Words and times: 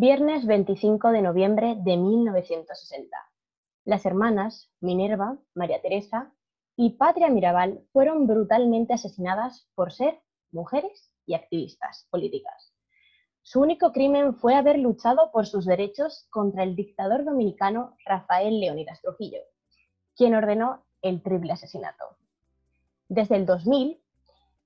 Viernes 0.00 0.46
25 0.46 1.10
de 1.10 1.22
noviembre 1.22 1.74
de 1.76 1.96
1960. 1.96 3.16
Las 3.84 4.06
hermanas 4.06 4.70
Minerva, 4.78 5.38
María 5.54 5.82
Teresa 5.82 6.32
y 6.76 6.90
Patria 6.90 7.28
Mirabal 7.30 7.84
fueron 7.92 8.28
brutalmente 8.28 8.92
asesinadas 8.92 9.68
por 9.74 9.92
ser 9.92 10.20
mujeres 10.52 11.10
y 11.26 11.34
activistas 11.34 12.06
políticas. 12.10 12.72
Su 13.42 13.60
único 13.60 13.90
crimen 13.90 14.36
fue 14.36 14.54
haber 14.54 14.78
luchado 14.78 15.32
por 15.32 15.48
sus 15.48 15.66
derechos 15.66 16.28
contra 16.30 16.62
el 16.62 16.76
dictador 16.76 17.24
dominicano 17.24 17.96
Rafael 18.04 18.60
Leónidas 18.60 19.02
Trujillo, 19.02 19.40
quien 20.14 20.36
ordenó 20.36 20.84
el 21.02 21.24
triple 21.24 21.54
asesinato. 21.54 22.04
Desde 23.08 23.34
el 23.34 23.46
2000, 23.46 24.00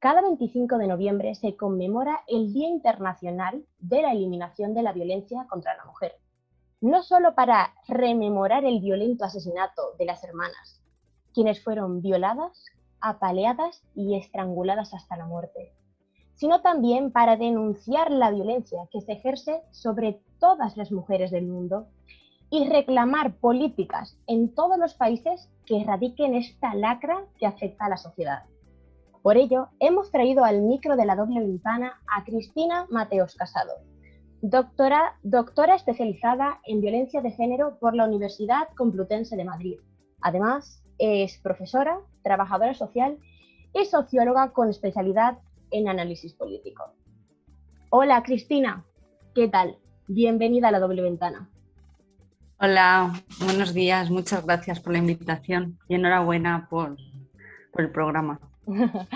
cada 0.02 0.20
25 0.20 0.78
de 0.78 0.88
noviembre 0.88 1.32
se 1.36 1.56
conmemora 1.56 2.24
el 2.26 2.52
Día 2.52 2.66
Internacional 2.66 3.64
de 3.78 4.02
la 4.02 4.10
Eliminación 4.10 4.74
de 4.74 4.82
la 4.82 4.92
Violencia 4.92 5.46
contra 5.48 5.76
la 5.76 5.84
Mujer, 5.84 6.16
no 6.80 7.04
solo 7.04 7.36
para 7.36 7.72
rememorar 7.86 8.64
el 8.64 8.80
violento 8.80 9.24
asesinato 9.24 9.94
de 10.00 10.06
las 10.06 10.24
hermanas, 10.24 10.82
quienes 11.32 11.62
fueron 11.62 12.02
violadas, 12.02 12.64
apaleadas 13.00 13.84
y 13.94 14.16
estranguladas 14.16 14.92
hasta 14.92 15.16
la 15.16 15.26
muerte, 15.26 15.72
sino 16.34 16.62
también 16.62 17.12
para 17.12 17.36
denunciar 17.36 18.10
la 18.10 18.32
violencia 18.32 18.88
que 18.90 19.02
se 19.02 19.12
ejerce 19.12 19.62
sobre 19.70 20.20
todas 20.40 20.76
las 20.76 20.90
mujeres 20.90 21.30
del 21.30 21.46
mundo 21.46 21.86
y 22.50 22.68
reclamar 22.68 23.36
políticas 23.36 24.18
en 24.26 24.52
todos 24.52 24.78
los 24.78 24.94
países 24.94 25.48
que 25.64 25.80
erradiquen 25.80 26.34
esta 26.34 26.74
lacra 26.74 27.24
que 27.38 27.46
afecta 27.46 27.84
a 27.84 27.90
la 27.90 27.96
sociedad. 27.96 28.42
Por 29.22 29.36
ello, 29.36 29.68
hemos 29.78 30.10
traído 30.10 30.44
al 30.44 30.62
micro 30.62 30.96
de 30.96 31.06
la 31.06 31.14
doble 31.14 31.38
ventana 31.38 32.00
a 32.12 32.24
Cristina 32.24 32.86
Mateos 32.90 33.36
Casado, 33.36 33.72
doctora, 34.40 35.16
doctora 35.22 35.76
especializada 35.76 36.60
en 36.66 36.80
violencia 36.80 37.22
de 37.22 37.30
género 37.30 37.78
por 37.78 37.94
la 37.94 38.04
Universidad 38.04 38.68
Complutense 38.76 39.36
de 39.36 39.44
Madrid. 39.44 39.78
Además, 40.20 40.82
es 40.98 41.38
profesora, 41.38 42.00
trabajadora 42.24 42.74
social 42.74 43.16
y 43.72 43.84
socióloga 43.84 44.50
con 44.50 44.68
especialidad 44.68 45.38
en 45.70 45.88
análisis 45.88 46.34
político. 46.34 46.92
Hola 47.90 48.24
Cristina, 48.24 48.84
¿qué 49.36 49.46
tal? 49.46 49.78
Bienvenida 50.08 50.68
a 50.68 50.72
la 50.72 50.80
doble 50.80 51.00
ventana. 51.00 51.48
Hola, 52.58 53.12
buenos 53.38 53.72
días, 53.72 54.10
muchas 54.10 54.44
gracias 54.44 54.80
por 54.80 54.92
la 54.92 54.98
invitación 54.98 55.78
y 55.88 55.94
enhorabuena 55.94 56.66
por, 56.68 56.96
por 57.72 57.82
el 57.82 57.92
programa. 57.92 58.40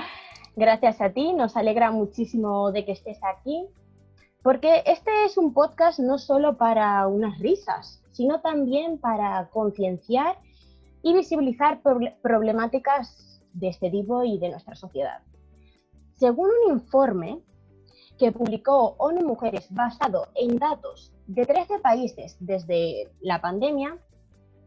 Gracias 0.56 1.00
a 1.00 1.10
ti, 1.10 1.32
nos 1.32 1.56
alegra 1.56 1.90
muchísimo 1.90 2.72
de 2.72 2.84
que 2.84 2.92
estés 2.92 3.18
aquí, 3.22 3.66
porque 4.42 4.82
este 4.86 5.10
es 5.24 5.36
un 5.36 5.52
podcast 5.52 5.98
no 5.98 6.18
solo 6.18 6.56
para 6.56 7.06
unas 7.06 7.38
risas, 7.38 8.02
sino 8.12 8.40
también 8.40 8.98
para 8.98 9.48
concienciar 9.50 10.38
y 11.02 11.12
visibilizar 11.12 11.80
problemáticas 12.22 13.42
de 13.52 13.68
este 13.68 13.90
tipo 13.90 14.24
y 14.24 14.38
de 14.38 14.50
nuestra 14.50 14.74
sociedad. 14.74 15.22
Según 16.14 16.48
un 16.64 16.72
informe 16.72 17.40
que 18.18 18.32
publicó 18.32 18.96
ONU 18.98 19.26
Mujeres 19.26 19.66
basado 19.70 20.28
en 20.34 20.58
datos 20.58 21.12
de 21.26 21.44
13 21.44 21.78
países 21.80 22.36
desde 22.40 23.10
la 23.20 23.42
pandemia, 23.42 23.98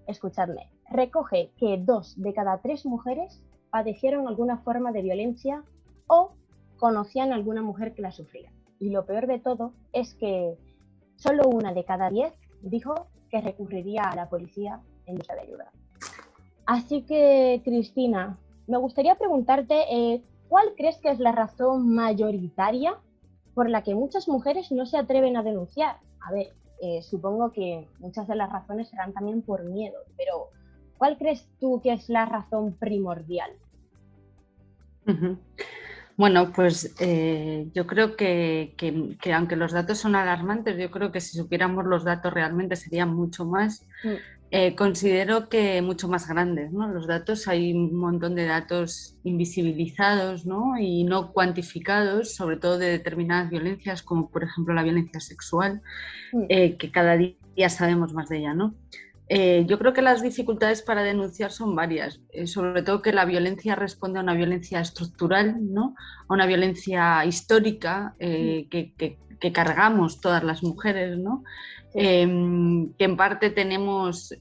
escuchadme, 0.06 0.70
recoge 0.92 1.52
que 1.58 1.78
dos 1.78 2.14
de 2.22 2.34
cada 2.34 2.62
tres 2.62 2.86
mujeres 2.86 3.42
padecieron 3.72 4.28
alguna 4.28 4.58
forma 4.60 4.92
de 4.92 5.02
violencia 5.02 5.64
o 6.08 6.32
conocían 6.78 7.32
a 7.32 7.36
alguna 7.36 7.62
mujer 7.62 7.94
que 7.94 8.02
la 8.02 8.12
sufría. 8.12 8.52
Y 8.80 8.90
lo 8.90 9.06
peor 9.06 9.28
de 9.28 9.40
todo 9.40 9.74
es 9.94 10.16
que 10.16 10.58
solo 11.18 11.50
una 11.50 11.74
de 11.74 11.84
cada 11.84 12.10
diez 12.10 12.34
dijo 12.62 13.08
que 13.30 13.42
recurriría 13.42 14.04
a 14.04 14.16
la 14.16 14.30
policía 14.30 14.82
en 15.06 15.18
busca 15.18 15.36
de 15.36 15.42
ayuda. 15.42 15.72
Así 16.66 17.02
que, 17.02 17.62
Cristina, 17.64 18.38
me 18.68 18.78
gustaría 18.78 19.16
preguntarte, 19.16 19.76
eh, 19.92 20.24
¿cuál 20.48 20.74
crees 20.78 20.98
que 20.98 21.10
es 21.10 21.20
la 21.20 21.32
razón 21.32 21.94
mayoritaria 21.94 22.98
por 23.54 23.70
la 23.70 23.84
que 23.84 23.96
muchas 23.96 24.28
mujeres 24.28 24.72
no 24.72 24.86
se 24.86 24.98
atreven 24.98 25.36
a 25.36 25.44
denunciar? 25.44 25.98
A 26.22 26.32
ver, 26.32 26.54
eh, 26.82 27.02
supongo 27.02 27.52
que 27.52 27.88
muchas 28.00 28.28
de 28.28 28.36
las 28.36 28.52
razones 28.52 28.90
serán 28.90 29.14
también 29.14 29.42
por 29.42 29.64
miedo, 29.64 29.98
pero 30.16 30.50
¿Cuál 31.00 31.18
crees 31.18 31.48
tú 31.62 31.80
que 31.82 31.94
es 31.94 32.10
la 32.10 32.26
razón 32.26 32.76
primordial? 32.78 33.52
Bueno, 36.18 36.52
pues 36.54 36.94
eh, 37.00 37.70
yo 37.74 37.88
creo 37.88 38.18
que, 38.18 38.76
aunque 39.34 39.56
los 39.56 39.72
datos 39.72 39.98
son 39.98 40.16
alarmantes, 40.16 40.78
yo 40.78 40.92
creo 40.92 41.14
que 41.14 41.22
si 41.22 41.38
supiéramos 41.38 41.86
los 41.86 42.04
datos 42.04 42.34
realmente 42.34 42.76
serían 42.76 43.16
mucho 43.16 43.46
más. 43.46 43.88
Mm. 44.04 44.10
Eh, 44.52 44.76
considero 44.76 45.48
que 45.48 45.82
mucho 45.82 46.10
más 46.10 46.28
grandes. 46.28 46.74
¿no? 46.74 46.90
Los 46.90 47.08
datos, 47.08 47.48
hay 47.48 47.72
un 47.72 47.96
montón 47.96 48.36
de 48.36 48.46
datos 48.46 49.16
invisibilizados 49.24 50.46
¿no? 50.46 50.78
y 50.78 51.06
no 51.06 51.32
cuantificados, 51.32 52.36
sobre 52.36 52.58
todo 52.58 52.78
de 52.78 52.90
determinadas 52.90 53.50
violencias, 53.50 54.04
como 54.04 54.30
por 54.30 54.44
ejemplo 54.44 54.74
la 54.74 54.84
violencia 54.84 55.22
sexual, 55.22 55.82
mm. 56.34 56.44
eh, 56.50 56.78
que 56.78 56.92
cada 56.92 57.16
día 57.16 57.70
sabemos 57.70 58.14
más 58.14 58.28
de 58.28 58.40
ella. 58.40 58.54
¿no? 58.54 58.76
Eh, 59.32 59.64
yo 59.68 59.78
creo 59.78 59.94
que 59.94 60.02
las 60.02 60.24
dificultades 60.24 60.82
para 60.82 61.04
denunciar 61.04 61.52
son 61.52 61.76
varias, 61.76 62.20
eh, 62.32 62.48
sobre 62.48 62.82
todo 62.82 63.04
que 63.04 63.14
la 63.14 63.26
violencia 63.26 63.76
responde 63.76 64.18
a 64.18 64.24
una 64.24 64.34
violencia 64.34 64.80
estructural, 64.80 65.58
¿no? 65.62 65.96
a 66.28 66.34
una 66.34 66.48
violencia 66.48 67.24
histórica 67.26 68.16
eh, 68.18 68.68
que, 68.72 69.18
cargamos 69.54 70.20
todas 70.20 70.44
las 70.44 70.64
mujeres, 70.64 71.18
¿no? 71.18 71.44
Em, 71.94 72.94
que 72.94 73.06
en 73.06 73.18
parte 73.18 73.50
tenemos, 73.50 74.34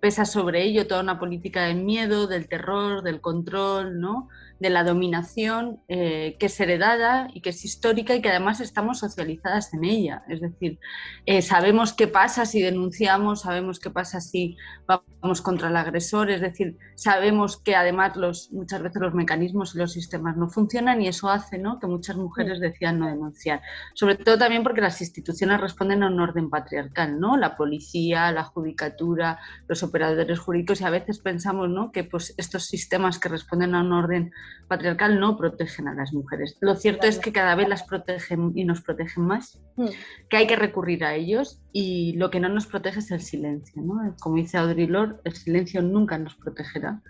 pesa 0.00 0.24
sobre 0.24 0.62
ello 0.64 0.86
toda 0.86 1.02
una 1.02 1.18
política 1.18 1.64
del 1.64 1.84
miedo, 1.84 2.26
del 2.26 2.48
terror, 2.48 3.02
del 3.02 3.20
control, 3.20 4.00
¿no? 4.00 4.28
de 4.60 4.68
la 4.68 4.84
dominación 4.84 5.80
eh, 5.88 6.36
que 6.38 6.46
es 6.46 6.60
heredada 6.60 7.28
y 7.32 7.40
que 7.40 7.50
es 7.50 7.64
histórica 7.64 8.14
y 8.14 8.20
que 8.20 8.28
además 8.28 8.60
estamos 8.60 8.98
socializadas 8.98 9.72
en 9.72 9.84
ella. 9.84 10.22
Es 10.28 10.42
decir, 10.42 10.78
eh, 11.24 11.40
sabemos 11.40 11.94
qué 11.94 12.06
pasa 12.06 12.44
si 12.44 12.60
denunciamos, 12.60 13.40
sabemos 13.40 13.80
qué 13.80 13.88
pasa 13.90 14.20
si 14.20 14.56
vamos 14.86 15.40
contra 15.40 15.68
el 15.68 15.76
agresor, 15.76 16.30
es 16.30 16.42
decir, 16.42 16.76
sabemos 16.94 17.56
que 17.56 17.74
además 17.74 18.16
los, 18.16 18.52
muchas 18.52 18.82
veces 18.82 19.00
los 19.00 19.14
mecanismos 19.14 19.74
y 19.74 19.78
los 19.78 19.92
sistemas 19.92 20.36
no 20.36 20.50
funcionan 20.50 21.00
y 21.00 21.08
eso 21.08 21.30
hace 21.30 21.56
¿no? 21.56 21.80
que 21.80 21.86
muchas 21.86 22.16
mujeres 22.16 22.60
decidan 22.60 22.98
no 22.98 23.06
denunciar. 23.06 23.62
Sobre 23.94 24.16
todo 24.16 24.36
también 24.36 24.62
porque 24.62 24.82
las 24.82 25.00
instituciones 25.00 25.58
responden 25.58 26.02
a 26.02 26.08
un 26.08 26.20
orden 26.20 26.50
patriarcal, 26.50 26.69
¿no? 27.18 27.36
la 27.36 27.56
policía, 27.56 28.32
la 28.32 28.44
judicatura, 28.44 29.38
los 29.68 29.82
operadores 29.82 30.38
jurídicos 30.38 30.80
y 30.80 30.84
a 30.84 30.90
veces 30.90 31.18
pensamos 31.18 31.68
¿no? 31.68 31.92
que 31.92 32.04
pues, 32.04 32.34
estos 32.36 32.66
sistemas 32.66 33.18
que 33.18 33.28
responden 33.28 33.74
a 33.74 33.80
un 33.80 33.92
orden 33.92 34.32
patriarcal 34.68 35.18
no 35.18 35.36
protegen 35.36 35.88
a 35.88 35.94
las 35.94 36.12
mujeres. 36.12 36.56
Lo 36.60 36.76
cierto 36.76 37.06
es 37.06 37.18
que 37.18 37.32
cada 37.32 37.54
vez 37.54 37.68
las 37.68 37.82
protegen 37.82 38.52
y 38.54 38.64
nos 38.64 38.82
protegen 38.82 39.24
más, 39.24 39.58
hmm. 39.76 39.86
que 40.28 40.36
hay 40.36 40.46
que 40.46 40.56
recurrir 40.56 41.04
a 41.04 41.14
ellos 41.14 41.60
y 41.72 42.14
lo 42.16 42.30
que 42.30 42.40
no 42.40 42.48
nos 42.48 42.66
protege 42.66 43.00
es 43.00 43.10
el 43.10 43.20
silencio. 43.20 43.82
Como 44.20 44.36
dice 44.36 44.58
Audre 44.58 44.86
Lorde, 44.86 45.20
el 45.24 45.34
silencio 45.34 45.82
nunca 45.82 46.18
nos 46.18 46.34
protegerá 46.34 47.00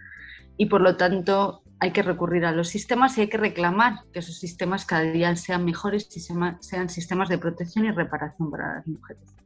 y 0.56 0.66
por 0.66 0.82
lo 0.82 0.96
tanto 0.96 1.62
hay 1.80 1.92
que 1.92 2.02
recurrir 2.02 2.44
a 2.44 2.52
los 2.52 2.68
sistemas 2.68 3.16
y 3.16 3.22
hay 3.22 3.28
que 3.28 3.38
reclamar 3.38 4.00
que 4.12 4.18
esos 4.18 4.38
sistemas 4.38 4.84
cada 4.84 5.02
día 5.02 5.34
sean 5.34 5.64
mejores 5.64 6.14
y 6.14 6.20
sean 6.20 6.88
sistemas 6.90 7.30
de 7.30 7.38
protección 7.38 7.86
y 7.86 7.90
reparación 7.90 8.50
para 8.50 8.74
las 8.74 8.86
mujeres. 8.86 9.39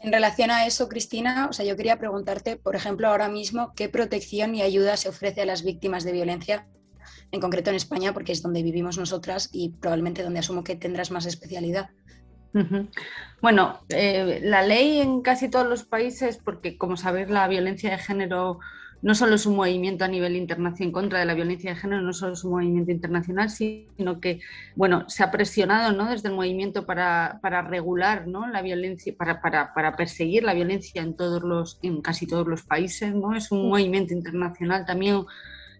En 0.00 0.12
relación 0.12 0.50
a 0.50 0.66
eso, 0.66 0.88
Cristina, 0.88 1.48
o 1.48 1.52
sea, 1.52 1.64
yo 1.64 1.76
quería 1.76 1.98
preguntarte, 1.98 2.56
por 2.56 2.76
ejemplo, 2.76 3.08
ahora 3.08 3.28
mismo, 3.28 3.72
¿qué 3.74 3.88
protección 3.88 4.54
y 4.54 4.62
ayuda 4.62 4.96
se 4.96 5.08
ofrece 5.08 5.42
a 5.42 5.46
las 5.46 5.64
víctimas 5.64 6.04
de 6.04 6.12
violencia 6.12 6.66
en 7.32 7.40
concreto 7.40 7.70
en 7.70 7.76
España, 7.76 8.12
porque 8.12 8.32
es 8.32 8.42
donde 8.42 8.62
vivimos 8.62 8.98
nosotras 8.98 9.48
y 9.52 9.70
probablemente 9.70 10.22
donde 10.22 10.38
asumo 10.38 10.64
que 10.64 10.76
tendrás 10.76 11.10
más 11.10 11.26
especialidad. 11.26 11.90
Bueno, 13.42 13.80
eh, 13.90 14.40
la 14.42 14.62
ley 14.62 15.00
en 15.00 15.20
casi 15.20 15.50
todos 15.50 15.66
los 15.66 15.84
países, 15.84 16.38
porque 16.38 16.78
como 16.78 16.96
sabéis 16.96 17.28
la 17.28 17.46
violencia 17.48 17.90
de 17.90 17.98
género 17.98 18.60
no 19.06 19.14
solo 19.14 19.36
es 19.36 19.46
un 19.46 19.54
movimiento 19.54 20.04
a 20.04 20.08
nivel 20.08 20.34
internacional 20.34 20.88
en 20.88 20.90
contra 20.90 21.20
de 21.20 21.26
la 21.26 21.34
violencia 21.34 21.72
de 21.72 21.80
género, 21.80 22.02
no 22.02 22.12
solo 22.12 22.32
es 22.32 22.42
un 22.42 22.50
movimiento 22.50 22.90
internacional, 22.90 23.50
sino 23.50 24.18
que 24.20 24.40
bueno, 24.74 25.08
se 25.08 25.22
ha 25.22 25.30
presionado 25.30 25.92
¿no? 25.92 26.10
desde 26.10 26.28
el 26.28 26.34
movimiento 26.34 26.86
para, 26.86 27.38
para 27.40 27.62
regular 27.62 28.26
¿no? 28.26 28.48
la 28.48 28.62
violencia, 28.62 29.14
para, 29.16 29.40
para, 29.40 29.72
para, 29.74 29.94
perseguir 29.94 30.42
la 30.42 30.54
violencia 30.54 31.02
en, 31.02 31.14
todos 31.14 31.44
los, 31.44 31.78
en 31.82 32.02
casi 32.02 32.26
todos 32.26 32.48
los 32.48 32.64
países. 32.64 33.14
¿no? 33.14 33.32
Es 33.36 33.52
un 33.52 33.68
movimiento 33.68 34.12
internacional 34.12 34.84
también 34.84 35.24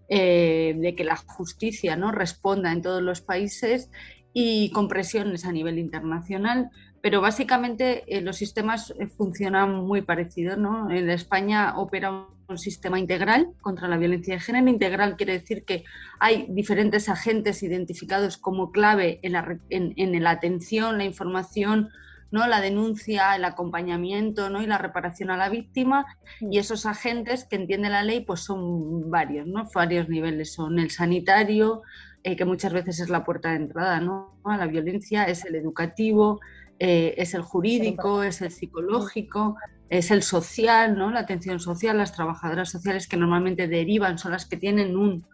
eh, 0.07 0.77
de 0.77 0.95
que 0.95 1.03
la 1.03 1.17
justicia 1.17 1.97
¿no? 1.97 2.13
responda 2.13 2.71
en 2.71 2.81
todos 2.81 3.01
los 3.01 3.19
países 3.19 3.89
y 4.31 4.71
con 4.71 4.87
presiones 4.87 5.43
a 5.43 5.51
nivel 5.51 5.79
internacional 5.79 6.69
pero 7.07 7.21
básicamente 7.21 8.03
eh, 8.07 8.19
los 8.19 8.35
sistemas 8.35 8.93
eh, 8.99 9.07
funcionan 9.07 9.75
muy 9.75 10.01
parecidos. 10.01 10.57
¿no? 10.57 10.91
En 10.91 11.09
España 11.09 11.77
opera 11.77 12.27
un 12.49 12.57
sistema 12.57 12.99
integral 12.99 13.53
contra 13.61 13.87
la 13.87 13.95
violencia 13.95 14.33
de 14.33 14.41
género. 14.41 14.67
Integral 14.67 15.15
quiere 15.15 15.31
decir 15.31 15.63
que 15.63 15.85
hay 16.19 16.47
diferentes 16.49 17.07
agentes 17.07 17.63
identificados 17.63 18.37
como 18.37 18.73
clave 18.73 19.21
en 19.23 19.31
la, 19.31 19.57
en, 19.69 20.21
la 20.21 20.31
atención, 20.31 20.97
la 20.97 21.05
información, 21.05 21.87
¿no? 22.29 22.45
la 22.45 22.59
denuncia, 22.59 23.37
el 23.37 23.45
acompañamiento 23.45 24.49
¿no? 24.49 24.61
y 24.61 24.65
la 24.65 24.77
reparación 24.77 25.29
a 25.29 25.37
la 25.37 25.47
víctima. 25.47 26.07
Y 26.41 26.57
esos 26.57 26.85
agentes 26.85 27.45
que 27.45 27.55
entiende 27.55 27.87
la 27.87 28.03
ley 28.03 28.19
pues 28.19 28.41
son 28.41 29.09
varios, 29.09 29.47
¿no? 29.47 29.65
varios 29.73 30.09
niveles. 30.09 30.51
Son 30.51 30.77
el 30.77 30.91
sanitario, 30.91 31.83
eh, 32.23 32.35
que 32.35 32.43
muchas 32.43 32.73
veces 32.73 32.99
es 32.99 33.09
la 33.09 33.23
puerta 33.23 33.51
de 33.51 33.55
entrada 33.55 34.01
¿no? 34.01 34.37
a 34.43 34.57
la 34.57 34.67
violencia, 34.67 35.23
es 35.23 35.45
el 35.45 35.55
educativo, 35.55 36.41
eh, 36.79 37.15
es 37.17 37.33
el 37.33 37.41
jurídico, 37.41 38.23
es 38.23 38.41
el 38.41 38.51
psicológico, 38.51 39.57
es 39.89 40.11
el 40.11 40.21
social, 40.21 40.97
¿no? 40.97 41.11
la 41.11 41.21
atención 41.21 41.59
social, 41.59 41.97
las 41.97 42.13
trabajadoras 42.13 42.69
sociales 42.69 43.07
que 43.07 43.17
normalmente 43.17 43.67
derivan, 43.67 44.17
son 44.17 44.33
las 44.33 44.45
que 44.45 44.57
tienen 44.57 44.97
un, 44.97 45.25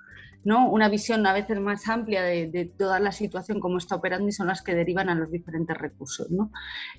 ¿no? 0.44 0.70
una 0.70 0.90
visión 0.90 1.26
a 1.26 1.34
veces 1.34 1.60
más 1.60 1.88
amplia 1.88 2.24
de, 2.24 2.72
toda 2.78 3.00
la 3.00 3.12
situación, 3.12 3.60
cómo 3.60 3.78
está 3.78 3.96
operando 3.96 4.28
y 4.28 4.32
son 4.32 4.48
las 4.48 4.62
que 4.62 4.76
derivan 4.76 5.10
a 5.10 5.16
los 5.16 5.32
diferentes 5.32 5.78
recursos. 5.78 6.30
¿no? 6.32 6.52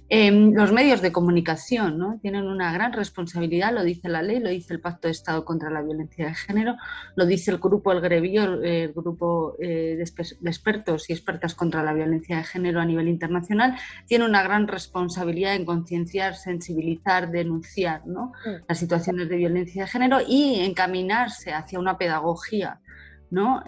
Em, 0.09 0.53
los 0.53 0.73
medios 0.73 1.03
de 1.03 1.13
comunicación 1.13 1.99
¿no? 1.99 2.19
tienen 2.21 2.47
una 2.47 2.73
gran 2.73 2.93
responsabilidad, 2.93 3.73
lo 3.73 3.83
dice 3.83 4.09
la 4.09 4.23
ley, 4.23 4.41
lo 4.41 4.51
dice 4.51 4.75
el 4.75 4.81
Pacto 4.81 5.09
de 5.09 5.13
Estado 5.13 5.45
contra 5.45 5.71
la 5.71 5.83
Violencia 5.83 6.27
de 6.27 6.35
Género, 6.35 6.77
lo 7.17 7.27
dice 7.27 7.51
el 7.51 7.59
grupo 7.59 7.93
El 7.93 8.01
Grevio, 8.01 8.63
el 8.63 8.93
grupo 8.93 9.57
eh, 9.59 9.97
de, 9.97 10.49
expertos 10.49 11.11
y 11.11 11.13
expertas 11.13 11.55
contra 11.55 11.83
la 11.83 11.93
violencia 11.93 12.37
de 12.37 12.45
género 12.45 12.81
a 12.81 12.85
nivel 12.85 13.09
internacional, 13.09 13.77
tiene 14.07 14.25
una 14.25 14.43
gran 14.43 14.69
responsabilidad 14.69 15.55
en 15.55 15.65
concienciar, 15.65 16.37
sensibilizar, 16.37 17.31
denunciar 17.31 18.07
¿no? 18.07 18.33
Mm. 18.47 18.65
las 18.69 18.79
situaciones 18.79 19.29
de 19.29 19.37
violencia 19.37 19.85
de 19.85 19.91
género 19.91 20.19
y 20.27 20.61
encaminarse 20.61 21.53
hacia 21.53 21.79
una 21.79 21.99
pedagogía 21.99 22.81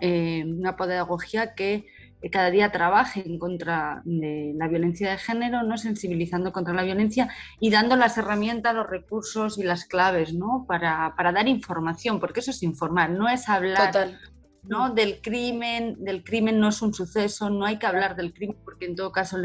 eh, 0.01 0.45
una 0.47 0.77
pedagogía 0.77 1.55
que 1.55 1.87
cada 2.31 2.51
día 2.51 2.73
trabaje 2.73 3.23
en 3.27 3.39
contra 3.39 4.03
de 4.05 4.53
la 4.57 4.69
violencia 4.69 5.11
de 5.11 5.19
género, 5.19 5.63
¿no? 5.63 5.77
sensibilizando 5.79 6.53
contra 6.53 6.75
la 6.75 6.83
violencia 6.83 7.29
y 7.61 7.71
dando 7.71 7.97
las 7.97 8.19
herramientas, 8.19 8.75
los 8.75 8.89
recursos 8.89 9.59
y 9.59 9.63
las 9.63 9.85
claves 9.85 10.35
¿no? 10.35 10.65
para, 10.67 11.15
dar 11.19 11.49
información, 11.49 12.21
porque 12.21 12.41
eso 12.41 12.51
es 12.51 12.63
informar, 12.63 13.11
no 13.11 13.29
es 13.29 13.49
hablar 13.49 13.93
¿no? 14.63 14.91
del 14.91 15.21
crimen, 15.21 16.03
del 16.03 16.25
crimen 16.25 16.59
no 16.59 16.69
es 16.69 16.83
un 16.83 16.93
suceso, 16.93 17.51
no 17.51 17.65
hay 17.65 17.79
que 17.79 17.87
hablar 17.87 18.17
del 18.17 18.33
crimen 18.33 18.57
porque 18.65 18.87
en 18.87 18.97
todo 18.97 19.13
caso 19.13 19.37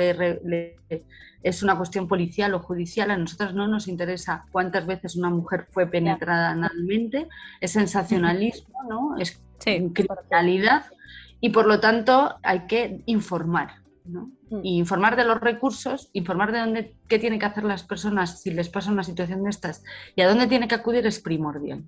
es 1.44 1.64
una 1.64 1.78
cuestión 1.78 2.08
policial 2.08 2.54
o 2.54 2.60
judicial, 2.60 3.12
a 3.12 3.18
nosotros 3.18 3.54
no 3.54 3.68
nos 3.68 3.88
interesa 3.88 4.46
cuántas 4.52 4.88
veces 4.88 5.16
una 5.16 5.30
mujer 5.30 5.68
fue 5.72 5.88
penetrada 5.88 6.52
analmente, 6.52 7.28
es 7.60 7.72
sensacionalismo, 7.72 8.84
¿no? 8.90 9.18
es 9.18 9.42
criminalidad 9.64 10.86
y 11.40 11.50
por 11.50 11.68
lo 11.68 11.80
tanto 11.80 12.36
hay 12.44 12.68
que 12.68 13.02
informar. 13.06 13.82
¿no? 14.04 14.32
Mm. 14.50 14.62
informar 14.64 15.16
de 15.16 15.24
los 15.24 15.40
recursos, 15.40 16.10
informar 16.14 16.52
de 16.52 16.60
dónde, 16.60 16.96
qué 17.08 17.20
tienen 17.20 17.40
que 17.40 17.46
hacer 17.46 17.64
las 17.64 17.84
personas 17.84 18.42
si 18.42 18.52
les 18.52 18.68
pasa 18.68 18.92
una 18.92 19.04
situación 19.04 19.44
de 19.44 19.50
estas 19.50 19.84
y 20.16 20.22
a 20.22 20.28
dónde 20.28 20.48
tiene 20.48 20.68
que 20.68 20.76
acudir 20.76 21.06
es 21.06 21.20
primordial. 21.20 21.84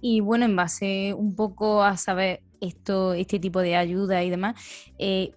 Y 0.00 0.20
bueno, 0.20 0.46
en 0.46 0.56
base 0.56 1.12
un 1.14 1.36
poco 1.36 1.82
a 1.82 1.96
saber 1.96 2.40
esto, 2.60 3.12
este 3.12 3.38
tipo 3.38 3.60
de 3.60 3.76
ayuda 3.76 4.24
y 4.24 4.30
demás, 4.30 4.56
eh, 4.98 5.32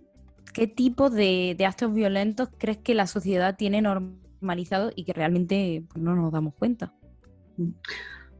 ¿qué 0.54 0.68
tipo 0.68 1.10
de, 1.10 1.58
actos 1.68 1.94
violentos 1.94 2.50
crees 2.58 2.78
que 2.78 2.96
la 2.96 3.08
sociedad 3.08 3.58
tiene 3.58 3.82
normalizado 3.82 4.92
y 4.96 5.04
que 5.04 5.14
realmente 5.14 5.84
pues, 5.90 6.02
no 6.02 6.16
nos 6.16 6.32
damos 6.32 6.54
cuenta? 6.54 6.94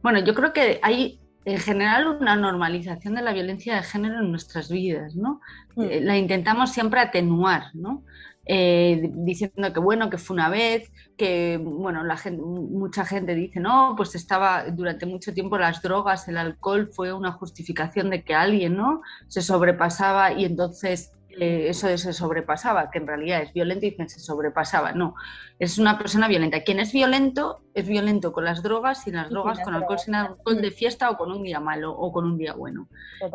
Bueno, 0.02 0.24
yo 0.24 0.34
creo 0.34 0.54
que 0.54 0.80
hay 0.82 1.20
en 1.44 1.58
general 1.58 2.06
una 2.06 2.36
normalización 2.36 3.14
de 3.14 3.22
la 3.22 3.32
violencia 3.32 3.76
de 3.76 3.82
género 3.82 4.20
en 4.20 4.30
nuestras 4.30 4.70
vidas, 4.70 5.14
¿no? 5.14 5.40
Mm. 5.76 5.82
Eh, 5.82 6.00
la 6.00 6.16
intentamos 6.16 6.72
siempre 6.72 7.00
atenuar, 7.00 7.64
¿no? 7.74 8.02
Eh, 8.46 9.10
diciendo 9.14 9.72
que 9.72 9.80
bueno, 9.80 10.10
que 10.10 10.18
fue 10.18 10.34
una 10.34 10.50
vez, 10.50 10.92
que 11.16 11.58
bueno, 11.62 12.04
la 12.04 12.18
gente, 12.18 12.42
mucha 12.42 13.06
gente 13.06 13.34
dice, 13.34 13.58
no, 13.58 13.94
pues 13.96 14.14
estaba 14.14 14.64
durante 14.70 15.06
mucho 15.06 15.32
tiempo 15.32 15.56
las 15.56 15.80
drogas, 15.80 16.28
el 16.28 16.36
alcohol 16.36 16.90
fue 16.92 17.12
una 17.12 17.32
justificación 17.32 18.10
de 18.10 18.22
que 18.22 18.34
alguien, 18.34 18.76
¿no? 18.76 19.00
Se 19.28 19.40
sobrepasaba 19.40 20.32
y 20.34 20.44
entonces 20.44 21.13
eh, 21.40 21.68
eso 21.68 21.96
se 21.96 22.12
sobrepasaba, 22.12 22.90
que 22.90 22.98
en 22.98 23.06
realidad 23.06 23.42
es 23.42 23.52
violento 23.52 23.86
y 23.86 23.90
dicen 23.90 24.08
se 24.08 24.20
sobrepasaba. 24.20 24.92
No, 24.92 25.14
es 25.58 25.78
una 25.78 25.98
persona 25.98 26.28
violenta. 26.28 26.62
Quien 26.62 26.80
es 26.80 26.92
violento 26.92 27.60
es 27.74 27.86
violento 27.86 28.32
con 28.32 28.44
las 28.44 28.62
drogas, 28.62 29.02
sin 29.02 29.16
las 29.16 29.30
drogas, 29.30 29.60
con 29.60 29.74
alcohol, 29.74 29.98
sin 29.98 30.14
alcohol 30.14 30.60
de 30.60 30.70
fiesta 30.70 31.10
o 31.10 31.16
con 31.16 31.32
un 31.32 31.42
día 31.42 31.60
malo 31.60 31.92
o 31.92 32.12
con 32.12 32.24
un 32.24 32.38
día 32.38 32.54
bueno. 32.54 32.88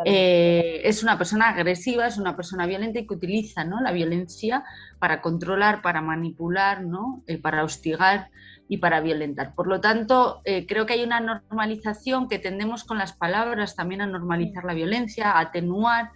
Eh, 0.06 0.82
es 0.84 1.04
una 1.04 1.18
persona 1.18 1.50
agresiva, 1.50 2.08
es 2.08 2.18
una 2.18 2.36
persona 2.36 2.66
violenta 2.66 3.00
y 3.00 3.08
que 3.08 3.14
utiliza 3.14 3.64
¿no? 3.64 3.82
la 3.82 3.92
violencia 3.92 4.64
para 5.00 5.22
controlar, 5.22 5.82
para 5.82 6.02
manipular, 6.02 6.84
¿no? 6.84 7.24
Eh, 7.28 7.38
para 7.38 7.64
hostigar 7.64 8.30
y 8.68 8.78
para 8.78 9.02
violentar. 9.02 9.56
Por 9.56 9.68
lo 9.68 9.82
tanto, 9.82 10.44
creo 10.68 10.86
que 10.86 10.94
hay 10.94 11.04
una 11.04 11.20
normalización 11.20 12.28
que 12.30 12.38
tendemos 12.38 12.84
con 12.84 13.00
las 13.00 13.14
palabras 13.14 13.76
también 13.76 14.02
a 14.02 14.06
normalizar 14.06 14.64
la 14.64 14.76
violencia, 14.76 15.32
a 15.32 15.40
atenuar 15.40 16.12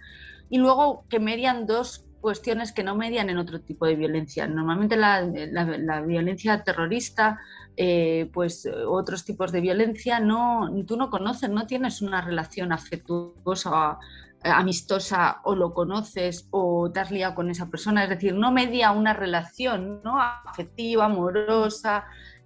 y 0.50 0.58
luego 0.58 1.04
que 1.08 1.20
median 1.20 1.66
dos 1.66 2.04
cuestiones 2.20 2.72
que 2.72 2.82
no 2.82 2.94
median 2.94 3.28
en 3.28 3.36
otro 3.36 3.60
tipo 3.60 3.84
de 3.84 3.96
violencia. 3.96 4.46
Normalmente 4.46 4.96
la, 4.96 6.00
violencia 6.00 6.62
terrorista, 6.62 7.38
eh, 7.76 8.30
pues 8.32 8.66
otros 8.86 9.26
tipos 9.26 9.52
de 9.52 9.60
violencia, 9.60 10.20
no, 10.20 10.70
tú 10.86 10.96
no 10.96 11.10
conoces, 11.10 11.50
no 11.50 11.66
tienes 11.66 12.00
una 12.00 12.22
relación 12.22 12.72
afectuosa, 12.72 13.98
amistosa 14.44 15.40
o 15.44 15.54
lo 15.54 15.72
conoces 15.72 16.48
o 16.50 16.90
te 16.92 17.00
has 17.00 17.10
liado 17.10 17.34
con 17.34 17.50
esa 17.50 17.68
persona, 17.68 18.04
es 18.04 18.10
decir, 18.10 18.34
no 18.34 18.52
media 18.52 18.92
una 18.92 19.14
relación 19.14 20.00
¿no? 20.04 20.20
afectiva, 20.20 21.06
amorosa, 21.06 22.04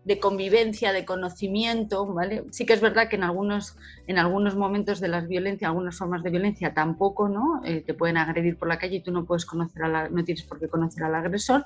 de 0.09 0.19
convivencia, 0.19 0.95
de 0.95 1.05
conocimiento, 1.05 2.07
¿vale? 2.07 2.45
Sí 2.51 2.65
que 2.65 2.73
es 2.73 2.81
verdad 2.81 3.11
que 3.11 3.17
en 3.17 3.25
algunos, 3.25 3.77
en 4.07 4.17
algunos 4.17 4.57
momentos 4.57 5.01
de 5.01 5.09
las 5.09 5.29
violencias, 5.29 5.69
algunas 5.69 5.99
formas 5.99 6.23
de 6.23 6.31
violencia 6.31 6.73
tampoco, 6.73 7.29
¿no? 7.29 7.61
Eh, 7.63 7.83
te 7.87 7.93
pueden 7.93 8.17
agredir 8.17 8.57
por 8.57 8.69
la 8.69 8.79
calle 8.79 8.97
y 8.97 9.01
tú 9.03 9.13
no 9.13 9.27
puedes 9.27 9.45
conocer 9.45 9.83
a 9.83 9.89
la, 9.89 10.09
no 10.09 10.25
tienes 10.25 10.45
por 10.45 10.59
qué 10.59 10.67
conocer 10.67 11.05
al 11.05 11.15
agresor, 11.15 11.63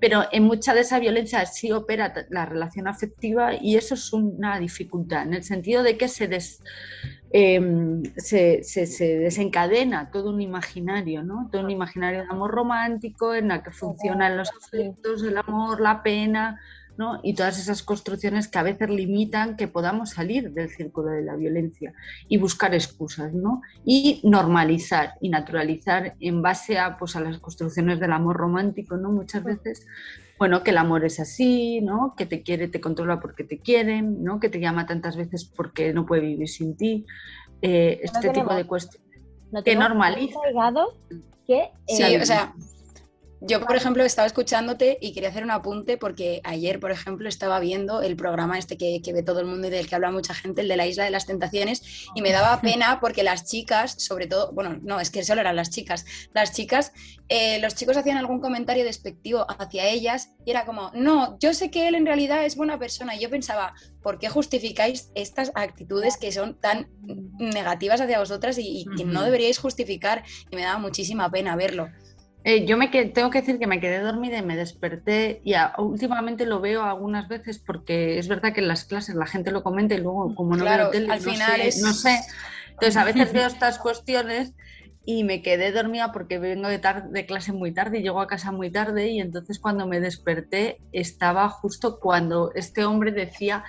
pero 0.00 0.22
en 0.32 0.44
mucha 0.44 0.72
de 0.72 0.80
esa 0.80 0.98
violencia 1.00 1.44
sí 1.44 1.70
opera 1.70 2.14
la 2.30 2.46
relación 2.46 2.88
afectiva 2.88 3.54
y 3.60 3.76
eso 3.76 3.92
es 3.92 4.10
una 4.14 4.58
dificultad, 4.58 5.24
en 5.24 5.34
el 5.34 5.44
sentido 5.44 5.82
de 5.82 5.98
que 5.98 6.08
se 6.08 6.30
em, 7.30 8.02
se, 8.16 8.62
se, 8.64 9.18
desencadena 9.18 10.10
todo 10.10 10.30
un 10.30 10.40
imaginario, 10.40 11.22
¿no? 11.22 11.50
Todo 11.52 11.60
un 11.62 11.70
imaginario 11.70 12.22
de 12.22 12.28
amor 12.30 12.52
romántico 12.52 13.34
en 13.34 13.50
el 13.50 13.62
que 13.62 13.70
funcionan 13.70 14.38
los 14.38 14.50
afectos, 14.50 15.22
el 15.24 15.36
amor, 15.36 15.82
la 15.82 16.02
pena, 16.02 16.58
y 17.22 17.34
todas 17.34 17.58
esas 17.58 17.82
construcciones 17.82 18.48
que 18.48 18.58
a 18.58 18.62
veces 18.62 18.88
limitan 18.88 19.56
que 19.56 19.68
podamos 19.68 20.10
salir 20.10 20.52
del 20.52 20.68
círculo 20.68 21.10
de 21.10 21.22
la 21.22 21.36
violencia 21.36 21.92
y 22.28 22.36
buscar 22.36 22.74
excusas 22.74 23.32
¿no? 23.32 23.62
y 23.84 24.20
normalizar 24.24 25.14
y 25.20 25.28
naturalizar 25.28 26.14
en 26.20 26.42
base 26.42 26.78
a, 26.78 26.96
pues, 26.98 27.16
a 27.16 27.20
las 27.20 27.38
construcciones 27.38 27.98
del 27.98 28.12
amor 28.12 28.36
romántico 28.36 28.96
¿no? 28.96 29.10
muchas 29.10 29.42
veces 29.42 29.86
bueno, 30.38 30.64
que 30.64 30.70
el 30.70 30.78
amor 30.78 31.04
es 31.04 31.20
así, 31.20 31.80
¿no? 31.80 32.14
que 32.16 32.26
te 32.26 32.42
quiere, 32.42 32.66
te 32.66 32.80
controla 32.80 33.20
porque 33.20 33.44
te 33.44 33.58
quieren, 33.58 34.24
¿no? 34.24 34.40
que 34.40 34.48
te 34.48 34.58
llama 34.58 34.86
tantas 34.86 35.16
veces 35.16 35.44
porque 35.44 35.92
no 35.92 36.04
puede 36.04 36.22
vivir 36.22 36.48
sin 36.48 36.76
ti, 36.76 37.06
eh, 37.60 38.00
este 38.02 38.30
tipo 38.30 38.52
de 38.52 38.66
cuestiones 38.66 39.02
que 39.64 39.76
normaliza. 39.76 40.38
Que, 41.46 41.70
sí, 41.86 42.16
o 42.16 42.24
sea, 42.24 42.54
yo, 43.44 43.60
por 43.60 43.76
ejemplo, 43.76 44.04
estaba 44.04 44.26
escuchándote 44.26 44.98
y 45.00 45.12
quería 45.12 45.30
hacer 45.30 45.42
un 45.42 45.50
apunte 45.50 45.96
porque 45.96 46.40
ayer, 46.44 46.78
por 46.78 46.92
ejemplo, 46.92 47.28
estaba 47.28 47.58
viendo 47.58 48.00
el 48.00 48.16
programa 48.16 48.58
este 48.58 48.76
que, 48.76 49.00
ve 49.12 49.22
todo 49.22 49.40
el 49.40 49.46
mundo 49.46 49.66
y 49.66 49.70
del 49.70 49.88
que 49.88 49.96
habla 49.96 50.10
mucha 50.10 50.32
gente, 50.32 50.60
el 50.60 50.68
de 50.68 50.76
la 50.76 50.86
Isla 50.86 51.04
de 51.04 51.10
las 51.10 51.26
Tentaciones, 51.26 52.08
y 52.14 52.22
me 52.22 52.30
daba 52.30 52.60
pena 52.60 53.00
porque 53.00 53.24
las 53.24 53.44
chicas, 53.44 53.94
sobre 53.98 54.28
todo, 54.28 54.52
bueno, 54.52 54.78
no, 54.82 55.00
es 55.00 55.10
que 55.10 55.24
solo 55.24 55.40
eran 55.40 55.56
las 55.56 55.70
chicas, 55.70 56.06
las 56.32 56.52
chicas, 56.52 56.92
eh, 57.28 57.58
los 57.60 57.74
chicos 57.74 57.96
hacían 57.96 58.16
algún 58.16 58.40
comentario 58.40 58.84
despectivo 58.84 59.44
hacia 59.48 59.88
ellas 59.88 60.30
y 60.44 60.50
era 60.50 60.64
como, 60.64 60.90
no, 60.94 61.38
yo 61.38 61.54
sé 61.54 61.70
que 61.70 61.88
él 61.88 61.94
en 61.94 62.06
realidad 62.06 62.44
es 62.44 62.56
buena 62.56 62.78
persona. 62.78 63.16
Y 63.16 63.20
yo 63.20 63.30
pensaba, 63.30 63.74
¿por 64.02 64.18
qué 64.18 64.28
justificáis 64.28 65.10
estas 65.14 65.52
actitudes 65.54 66.16
que 66.16 66.30
son 66.30 66.60
tan 66.60 66.88
negativas 67.38 68.00
hacia 68.00 68.18
vosotras 68.18 68.58
y, 68.58 68.84
que 68.96 69.04
no 69.04 69.22
deberíais 69.22 69.58
justificar? 69.58 70.24
Y 70.50 70.56
me 70.56 70.62
daba 70.62 70.78
muchísima 70.78 71.30
pena 71.30 71.56
verlo. 71.56 71.88
Eh, 72.44 72.66
yo 72.66 72.76
me 72.76 72.88
tengo 72.88 73.30
que 73.30 73.40
decir 73.40 73.58
que 73.58 73.68
me 73.68 73.80
quedé 73.80 74.00
dormida 74.00 74.38
y 74.38 74.42
me 74.42 74.56
desperté 74.56 75.40
y 75.44 75.54
últimamente 75.78 76.44
lo 76.44 76.60
veo 76.60 76.82
algunas 76.82 77.28
veces 77.28 77.58
porque 77.58 78.18
es 78.18 78.26
verdad 78.26 78.52
que 78.52 78.60
en 78.60 78.68
las 78.68 78.84
clases 78.84 79.14
la 79.14 79.26
gente 79.26 79.52
lo 79.52 79.62
comenta 79.62 79.94
y 79.94 79.98
luego 79.98 80.34
como 80.34 80.56
no 80.56 80.64
veo 80.64 80.90
tele, 80.90 81.12
al 81.12 81.24
no, 81.24 81.30
final 81.30 81.72
sé, 81.72 81.82
no 81.82 81.92
sé. 81.92 82.18
Entonces 82.70 82.96
a 82.96 83.04
veces 83.04 83.32
veo 83.32 83.46
estas 83.46 83.78
cuestiones 83.78 84.54
y 85.04 85.22
me 85.22 85.40
quedé 85.40 85.70
dormida 85.70 86.10
porque 86.10 86.38
vengo 86.38 86.68
de, 86.68 86.80
de 87.10 87.26
clase 87.26 87.52
muy 87.52 87.72
tarde 87.72 88.00
y 88.00 88.02
llego 88.02 88.20
a 88.20 88.26
casa 88.26 88.50
muy 88.50 88.70
tarde 88.70 89.08
y 89.08 89.20
entonces 89.20 89.60
cuando 89.60 89.86
me 89.86 90.00
desperté 90.00 90.78
estaba 90.90 91.48
justo 91.48 92.00
cuando 92.00 92.50
este 92.54 92.84
hombre 92.84 93.12
decía 93.12 93.64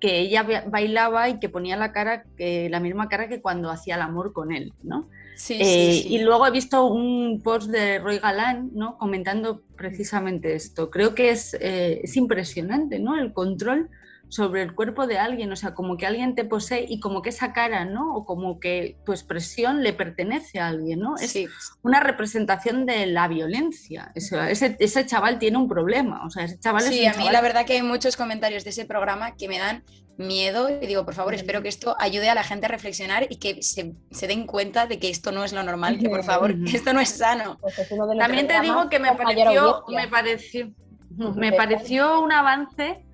que 0.00 0.18
ella 0.18 0.44
bailaba 0.66 1.28
y 1.28 1.38
que 1.38 1.48
ponía 1.48 1.76
la 1.76 1.92
cara, 1.92 2.24
la 2.38 2.80
misma 2.80 3.08
cara 3.08 3.28
que 3.28 3.40
cuando 3.40 3.70
hacía 3.70 3.94
el 3.94 4.02
amor 4.02 4.32
con 4.32 4.52
él, 4.52 4.72
¿no? 4.82 5.08
Eh, 5.50 6.02
y 6.08 6.18
luego 6.18 6.46
he 6.46 6.50
visto 6.50 6.86
un 6.86 7.40
post 7.42 7.70
de 7.70 7.98
Roy 7.98 8.18
Galán 8.18 8.70
¿no? 8.72 8.96
comentando 8.96 9.62
precisamente 9.76 10.54
esto. 10.54 10.90
Creo 10.90 11.14
que 11.14 11.30
es, 11.30 11.54
eh, 11.60 12.00
es 12.02 12.16
impresionante 12.16 12.98
¿no? 12.98 13.18
el 13.18 13.32
control 13.32 13.90
sobre 14.28 14.62
el 14.62 14.74
cuerpo 14.74 15.06
de 15.06 15.18
alguien, 15.18 15.52
o 15.52 15.56
sea, 15.56 15.74
como 15.74 15.96
que 15.96 16.06
alguien 16.06 16.34
te 16.34 16.44
posee 16.44 16.84
y 16.88 17.00
como 17.00 17.22
que 17.22 17.28
esa 17.28 17.52
cara, 17.52 17.84
¿no? 17.84 18.14
O 18.14 18.24
como 18.24 18.58
que 18.58 18.96
tu 19.04 19.12
expresión 19.12 19.82
le 19.82 19.92
pertenece 19.92 20.58
a 20.58 20.68
alguien, 20.68 21.00
¿no? 21.00 21.16
Es 21.16 21.36
una 21.82 22.00
representación 22.00 22.86
de 22.86 23.06
la 23.06 23.28
violencia. 23.28 24.10
Ese, 24.14 24.76
ese, 24.78 25.06
chaval 25.06 25.38
tiene 25.38 25.58
un 25.58 25.68
problema, 25.68 26.24
o 26.24 26.30
sea, 26.30 26.44
ese 26.44 26.58
chaval 26.58 26.82
sí, 26.82 27.04
es 27.04 27.16
a 27.16 27.18
mí 27.18 27.28
la 27.30 27.40
verdad 27.40 27.64
que 27.64 27.74
hay 27.74 27.82
muchos 27.82 28.16
comentarios 28.16 28.64
de 28.64 28.70
ese 28.70 28.84
programa 28.84 29.36
que 29.36 29.48
me 29.48 29.58
dan 29.58 29.84
miedo 30.16 30.70
y 30.70 30.86
digo, 30.86 31.04
por 31.04 31.14
favor, 31.14 31.34
espero 31.34 31.62
que 31.62 31.68
esto 31.68 31.94
ayude 31.98 32.28
a 32.28 32.34
la 32.34 32.42
gente 32.42 32.66
a 32.66 32.68
reflexionar 32.68 33.26
y 33.28 33.36
que 33.36 33.62
se, 33.62 33.94
se 34.10 34.26
den 34.26 34.46
cuenta 34.46 34.86
de 34.86 34.98
que 34.98 35.10
esto 35.10 35.30
no 35.30 35.44
es 35.44 35.52
lo 35.52 35.62
normal, 35.62 35.98
que 35.98 36.08
por 36.08 36.24
favor, 36.24 36.54
esto 36.66 36.92
no 36.92 37.00
es 37.00 37.10
sano. 37.10 37.58
Pues 37.60 37.76
También 38.18 38.48
te 38.48 38.60
digo 38.60 38.88
que 38.88 38.98
me 38.98 39.14
pareció, 39.14 39.84
me 39.88 40.08
pareció, 40.08 40.72
me 41.10 41.52
pareció 41.52 42.20
un 42.22 42.32
avance 42.32 43.05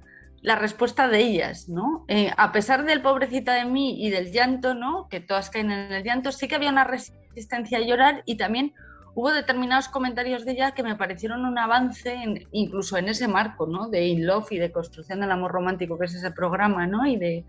la 0.43 0.57
respuesta 0.57 1.09
de 1.09 1.21
ellas, 1.21 1.69
¿no? 1.69 2.05
Eh, 2.09 2.31
a 2.37 2.51
pesar 2.53 2.85
del 2.85 3.01
pobrecita 3.01 3.55
de 3.55 3.65
mí 3.65 4.05
y 4.05 4.11
del 4.11 4.33
llanto, 4.33 4.75
¿no? 4.75 5.09
Que 5.09 5.21
todas 5.21 5.51
caen 5.51 5.71
en 5.71 5.93
el 5.93 6.03
llanto, 6.03 6.33
sí 6.33 6.49
que 6.49 6.57
había 6.57 6.71
una 6.71 6.85
resistencia 6.85 7.79
a 7.79 7.83
llorar 7.83 8.23
y 8.27 8.37
también 8.37 8.75
hubo 9.15 9.31
determinados 9.31 9.89
comentarios 9.89 10.45
de 10.45 10.53
ella 10.53 10.73
que 10.73 10.83
me 10.83 10.97
parecieron 10.97 11.45
un 11.45 11.59
avance, 11.59 12.17
incluso 12.51 12.97
en 12.97 13.09
ese 13.09 13.29
marco, 13.29 13.67
¿no? 13.67 13.89
De 13.89 14.07
In 14.07 14.27
Love 14.27 14.53
y 14.53 14.59
de 14.59 14.73
construcción 14.73 15.21
del 15.21 15.31
amor 15.31 15.53
romántico, 15.53 15.97
que 15.97 16.07
es 16.07 16.15
ese 16.15 16.33
programa, 16.33 16.87
¿no? 16.89 17.07
Y 17.07 17.17
de, 17.17 17.45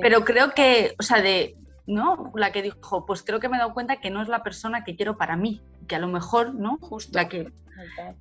pero 0.00 0.24
creo 0.24 0.52
que, 0.52 0.94
o 0.98 1.02
sea, 1.02 1.22
de, 1.22 1.56
¿no? 1.86 2.32
La 2.34 2.52
que 2.52 2.62
dijo, 2.62 3.06
pues 3.06 3.22
creo 3.22 3.40
que 3.40 3.48
me 3.48 3.56
he 3.56 3.60
dado 3.60 3.72
cuenta 3.72 3.96
que 3.96 4.10
no 4.10 4.20
es 4.20 4.28
la 4.28 4.42
persona 4.42 4.84
que 4.84 4.94
quiero 4.94 5.16
para 5.16 5.36
mí, 5.36 5.62
que 5.86 5.96
a 5.96 5.98
lo 5.98 6.08
mejor, 6.08 6.54
¿no? 6.54 6.78
Justo. 6.80 7.16
La 7.16 7.28
que, 7.28 7.52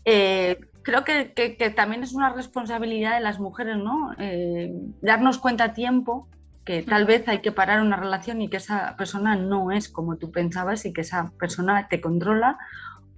eh, 0.06 0.60
creo 0.82 1.04
que, 1.04 1.74
también 1.76 2.04
es 2.04 2.14
una 2.14 2.32
responsabilidad 2.34 3.16
de 3.16 3.22
las 3.22 3.40
mujeres, 3.40 3.78
¿no? 3.78 4.14
Eh, 4.20 4.72
darnos 5.02 5.40
cuenta 5.40 5.66
a 5.66 5.74
tiempo 5.74 6.28
que 6.64 6.82
tal 6.82 7.06
vez 7.06 7.28
hay 7.28 7.40
que 7.40 7.52
parar 7.52 7.82
una 7.82 7.96
relación 7.96 8.42
y 8.42 8.50
que 8.50 8.58
esa 8.58 8.96
persona 8.98 9.36
no 9.36 9.72
es 9.72 9.88
como 9.88 10.18
tú 10.18 10.32
pensabas 10.32 10.86
y 10.86 10.94
que 10.94 11.02
esa 11.02 11.32
persona 11.40 11.88
te 11.88 12.02
controla 12.02 12.58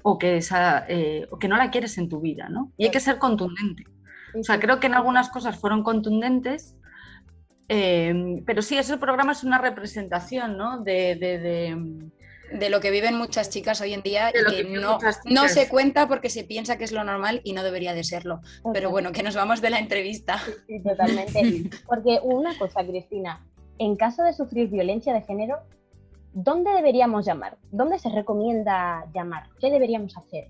o 0.03 0.17
que, 0.17 0.37
esa, 0.37 0.85
eh, 0.87 1.27
o 1.31 1.39
que 1.39 1.47
no 1.47 1.55
la 1.55 1.71
quieres 1.71 1.97
en 1.97 2.09
tu 2.09 2.19
vida, 2.19 2.49
¿no? 2.49 2.71
Y 2.77 2.85
hay 2.85 2.91
que 2.91 2.99
ser 2.99 3.17
contundente. 3.17 3.85
O 4.37 4.43
sea, 4.43 4.59
creo 4.59 4.79
que 4.79 4.87
en 4.87 4.95
algunas 4.95 5.29
cosas 5.29 5.57
fueron 5.57 5.83
contundentes, 5.83 6.75
eh, 7.69 8.41
pero 8.45 8.61
sí, 8.61 8.77
ese 8.77 8.97
programa 8.97 9.31
es 9.31 9.43
una 9.43 9.57
representación, 9.57 10.57
¿no? 10.57 10.81
de, 10.81 11.15
de 11.15 12.09
lo 12.69 12.79
que 12.79 12.91
viven 12.91 13.15
muchas 13.15 13.49
chicas 13.49 13.81
hoy 13.81 13.93
en 13.93 14.01
día 14.01 14.29
y 14.29 14.51
que, 14.51 14.63
no, 14.63 14.99
no, 15.25 15.47
se 15.47 15.67
cuenta 15.67 16.07
porque 16.07 16.29
se 16.29 16.43
piensa 16.43 16.77
que 16.77 16.83
es 16.83 16.91
lo 16.91 17.03
normal 17.03 17.41
y 17.43 17.53
no 17.53 17.63
debería 17.63 17.93
de 17.93 18.03
serlo. 18.03 18.41
Pero 18.73 18.89
bueno, 18.89 19.11
que 19.11 19.23
nos 19.23 19.35
vamos 19.35 19.61
de 19.61 19.69
la 19.69 19.79
entrevista. 19.79 20.39
Sí, 20.67 20.81
totalmente. 20.81 21.69
Porque 21.87 22.19
una 22.23 22.57
cosa, 22.57 22.85
Cristina, 22.85 23.45
en 23.77 23.95
caso 23.95 24.23
de 24.23 24.33
sufrir 24.33 24.69
violencia 24.69 25.13
de 25.13 25.21
género, 25.21 25.57
¿dónde 26.33 26.71
deberíamos 26.71 27.25
llamar? 27.25 27.57
¿Dónde 27.71 27.99
se 27.99 28.09
recomienda 28.09 29.05
llamar? 29.13 29.49
¿Qué 29.59 29.69
deberíamos 29.69 30.17
hacer? 30.17 30.49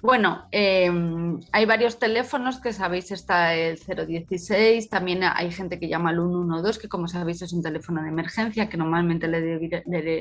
Bueno, 0.00 0.46
em, 0.52 1.40
hay 1.50 1.66
varios 1.66 1.98
teléfonos 1.98 2.60
que 2.60 2.72
sabéis 2.72 3.10
está 3.10 3.54
el 3.54 3.78
016, 3.78 4.88
también 4.88 5.24
hay 5.24 5.50
gente 5.50 5.80
que 5.80 5.88
llama 5.88 6.10
al 6.10 6.18
112, 6.18 6.80
que 6.80 6.88
como 6.88 7.08
sabéis 7.08 7.42
es 7.42 7.52
un 7.52 7.64
teléfono 7.64 8.02
de 8.02 8.08
emergencia 8.08 8.68
que 8.68 8.76
normalmente 8.76 9.26
le, 9.26 9.40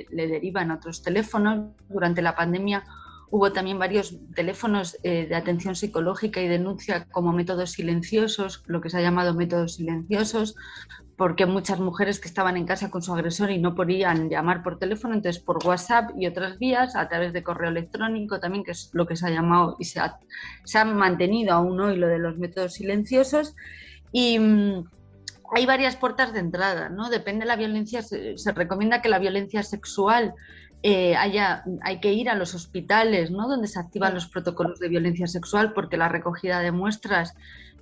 derivan 0.09 0.71
otros 0.71 1.03
teléfonos. 1.03 1.67
Durante 1.89 2.23
la 2.23 2.35
pandemia 2.35 2.85
hubo 3.29 3.51
también 3.51 3.77
varios 3.77 4.17
teléfonos 4.33 4.97
eh, 5.03 5.27
de 5.27 5.35
atención 5.35 5.75
psicológica 5.75 6.41
y 6.41 6.47
denuncia 6.47 7.05
como 7.11 7.31
métodos 7.31 7.73
silenciosos, 7.73 8.63
lo 8.65 8.81
que 8.81 8.89
se 8.89 8.97
ha 8.97 9.01
llamado 9.01 9.35
métodos 9.35 9.75
silenciosos, 9.75 10.55
porque 11.17 11.47
muchas 11.47 11.79
mujeres 11.79 12.19
que 12.19 12.27
estaban 12.27 12.57
en 12.57 12.67
casa 12.67 12.91
con 12.91 13.01
su 13.01 13.11
agresor 13.11 13.49
y 13.49 13.57
no 13.57 13.73
podían 13.73 14.29
llamar 14.29 14.61
por 14.61 14.77
teléfono, 14.77 15.15
entonces 15.15 15.41
por 15.41 15.65
WhatsApp 15.65 16.11
y 16.15 16.27
otras 16.27 16.59
vías, 16.59 16.95
a 16.95 17.09
través 17.09 17.33
de 17.33 17.43
correo 17.43 17.71
electrónico 17.71 18.39
también, 18.39 18.63
que 18.63 18.71
es 18.71 18.91
lo 18.93 19.07
que 19.07 19.15
se 19.15 19.25
ha 19.25 19.31
llamado 19.31 19.75
y 19.79 19.85
se, 19.85 19.99
ha, 19.99 20.19
se 20.63 20.85
mantenido 20.85 21.53
aún 21.53 21.81
hoy 21.81 21.97
lo 21.97 22.07
de 22.07 22.19
los 22.19 22.37
métodos 22.37 22.75
silenciosos. 22.75 23.55
Y 24.11 24.37
mm, 24.37 24.85
hay 25.55 25.65
varias 25.65 25.95
puertas 25.95 26.33
de 26.33 26.39
entrada, 26.39 26.89
¿no? 26.89 27.09
Depende 27.09 27.41
de 27.41 27.47
la 27.47 27.55
violencia, 27.55 28.03
se, 28.03 28.35
recomienda 28.53 29.01
que 29.01 29.09
la 29.09 29.17
violencia 29.17 29.63
sexual 29.63 30.35
eh, 30.83 31.15
haya, 31.15 31.63
hay 31.81 31.99
que 31.99 32.13
ir 32.13 32.29
a 32.29 32.35
los 32.35 32.53
hospitales, 32.53 33.31
¿no? 33.31 33.47
Donde 33.47 33.67
se 33.67 33.79
activan 33.79 34.13
los 34.13 34.27
protocolos 34.27 34.77
de 34.77 34.87
violencia 34.87 35.25
sexual, 35.25 35.73
porque 35.73 35.97
la 35.97 36.09
recogida 36.09 36.59
de 36.59 36.71
muestras 36.71 37.33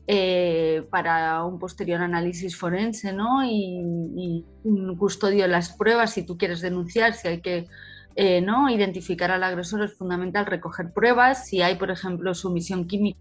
eh, 0.08 0.86
para 0.90 1.44
un 1.46 1.58
posterior 1.58 2.02
análisis 2.02 2.56
forense 2.58 3.12
¿no? 3.12 3.44
y, 3.44 4.46
un 4.64 4.96
custodio 4.98 5.44
de 5.44 5.50
las 5.50 5.74
pruebas 5.74 6.14
si 6.14 6.24
tú 6.24 6.38
quieres 6.38 6.62
denunciar, 6.62 7.14
si 7.14 7.28
hay 7.28 7.42
que 7.42 7.68
eh, 8.16 8.42
¿no? 8.42 8.70
identificar 8.70 9.32
al 9.32 9.44
agresor 9.44 9.84
es 9.84 9.94
fundamental 9.94 10.46
recoger 10.46 10.94
pruebas, 10.94 11.48
si 11.48 11.62
hay 11.62 11.76
por 11.76 11.92
ejemplo 11.92 12.34
sumisión 12.34 12.88
química 12.88 13.20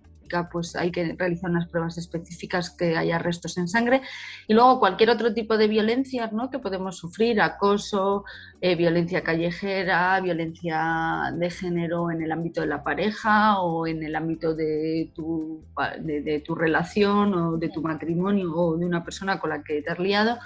pues 0.50 0.76
hay 0.76 0.90
que 0.90 1.14
realizar 1.18 1.50
unas 1.50 1.68
pruebas 1.68 1.98
específicas 1.98 2.70
que 2.70 2.96
haya 2.96 3.18
restos 3.18 3.58
en 3.58 3.68
sangre. 3.68 4.02
Y 4.48 4.54
luego 4.54 4.80
cualquier 4.80 5.10
otro 5.10 5.32
tipo 5.32 5.56
de 5.56 5.68
violencia 5.68 6.28
¿no? 6.32 6.50
que 6.50 6.58
podemos 6.58 6.96
sufrir, 6.96 7.40
acoso, 7.40 8.24
eh, 8.60 8.76
violencia 8.76 9.22
callejera, 9.22 10.20
violencia 10.20 11.32
de 11.36 11.50
género 11.50 12.10
en 12.10 12.22
el 12.22 12.32
ámbito 12.32 12.60
de 12.60 12.66
la 12.66 12.82
pareja 12.82 13.60
o 13.60 13.86
en 13.86 14.02
el 14.02 14.16
ámbito 14.16 14.54
de 14.54 15.10
tu, 15.14 15.64
de 16.00 16.42
tu 16.44 16.54
relación 16.54 17.34
o 17.34 17.56
de 17.56 17.68
tu 17.68 17.82
matrimonio 17.82 18.52
o 18.54 18.76
de 18.76 18.86
una 18.86 19.04
persona 19.04 19.38
con 19.38 19.50
la 19.50 19.62
que 19.62 19.82
te 19.82 19.90
has 19.90 19.98
liado 19.98 20.38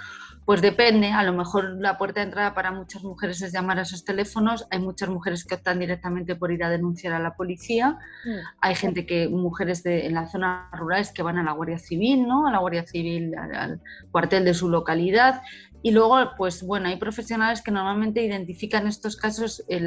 pues 0.49 0.63
depende, 0.63 1.11
a 1.11 1.21
lo 1.21 1.31
mejor 1.31 1.79
la 1.79 1.99
puerta 1.99 2.21
de 2.21 2.25
entrada 2.25 2.55
para 2.55 2.71
muchas 2.71 3.03
mujeres 3.03 3.39
es 3.43 3.53
llamar 3.53 3.77
a 3.77 3.83
esos 3.83 4.03
teléfonos, 4.03 4.65
hay 4.71 4.79
muchas 4.79 5.07
mujeres 5.07 5.45
que 5.45 5.53
optan 5.53 5.77
directamente 5.77 6.35
por 6.35 6.51
ir 6.51 6.63
a 6.63 6.71
denunciar 6.71 7.13
a 7.13 7.19
la 7.19 7.35
policía, 7.35 7.99
mm. 8.25 8.29
hay 8.59 8.73
gente 8.73 9.05
que, 9.05 9.29
mujeres 9.29 9.83
de, 9.83 10.07
en 10.07 10.15
las 10.15 10.31
zonas 10.31 10.71
rurales 10.71 11.11
que 11.11 11.21
van 11.21 11.37
a 11.37 11.43
la 11.43 11.51
Guardia 11.51 11.77
Civil, 11.77 12.27
¿no? 12.27 12.47
A 12.47 12.51
la 12.51 12.57
Guardia 12.57 12.83
Civil, 12.83 13.35
al 13.37 13.79
cuartel 14.09 14.43
de 14.43 14.55
su 14.55 14.69
localidad, 14.69 15.43
y 15.81 15.91
luego, 15.91 16.17
pues 16.37 16.61
bueno, 16.61 16.89
hay 16.89 16.97
profesionales 16.97 17.61
que 17.61 17.71
normalmente 17.71 18.21
identifican 18.21 18.85
estos 18.85 19.15
casos, 19.15 19.63
eh, 19.69 19.79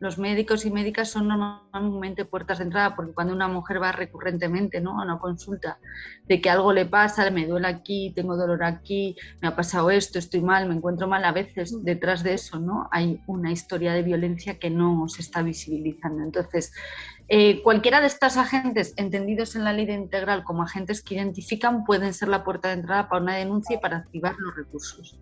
los 0.00 0.18
médicos 0.18 0.64
y 0.64 0.70
médicas 0.70 1.10
son 1.10 1.28
normalmente 1.28 2.24
puertas 2.24 2.58
de 2.58 2.64
entrada, 2.64 2.96
porque 2.96 3.12
cuando 3.12 3.34
una 3.34 3.46
mujer 3.46 3.82
va 3.82 3.92
recurrentemente 3.92 4.80
¿no? 4.80 4.98
a 4.98 5.04
una 5.04 5.18
consulta 5.18 5.78
de 6.24 6.40
que 6.40 6.48
algo 6.48 6.72
le 6.72 6.86
pasa, 6.86 7.30
me 7.30 7.46
duele 7.46 7.68
aquí, 7.68 8.12
tengo 8.16 8.36
dolor 8.36 8.64
aquí, 8.64 9.16
me 9.42 9.48
ha 9.48 9.56
pasado 9.56 9.90
esto, 9.90 10.18
estoy 10.18 10.40
mal, 10.40 10.66
me 10.66 10.74
encuentro 10.74 11.06
mal, 11.06 11.24
a 11.26 11.32
veces 11.32 11.74
mm. 11.74 11.84
detrás 11.84 12.22
de 12.22 12.32
eso 12.32 12.58
¿no? 12.58 12.88
hay 12.90 13.20
una 13.26 13.52
historia 13.52 13.92
de 13.92 14.02
violencia 14.02 14.58
que 14.58 14.70
no 14.70 15.08
se 15.08 15.20
está 15.20 15.42
visibilizando. 15.42 16.22
Entonces, 16.22 16.72
eh, 17.28 17.62
cualquiera 17.62 18.00
de 18.00 18.06
estos 18.06 18.36
agentes, 18.36 18.94
entendidos 18.96 19.56
en 19.56 19.64
la 19.64 19.72
ley 19.72 19.86
de 19.86 19.94
integral 19.94 20.44
como 20.44 20.62
agentes 20.62 21.02
que 21.02 21.16
identifican, 21.16 21.84
pueden 21.84 22.14
ser 22.14 22.28
la 22.28 22.44
puerta 22.44 22.68
de 22.68 22.74
entrada 22.74 23.08
para 23.08 23.22
una 23.22 23.36
denuncia 23.36 23.76
y 23.76 23.80
para 23.80 23.98
activar 23.98 24.36
los 24.38 24.54
recursos, 24.54 25.18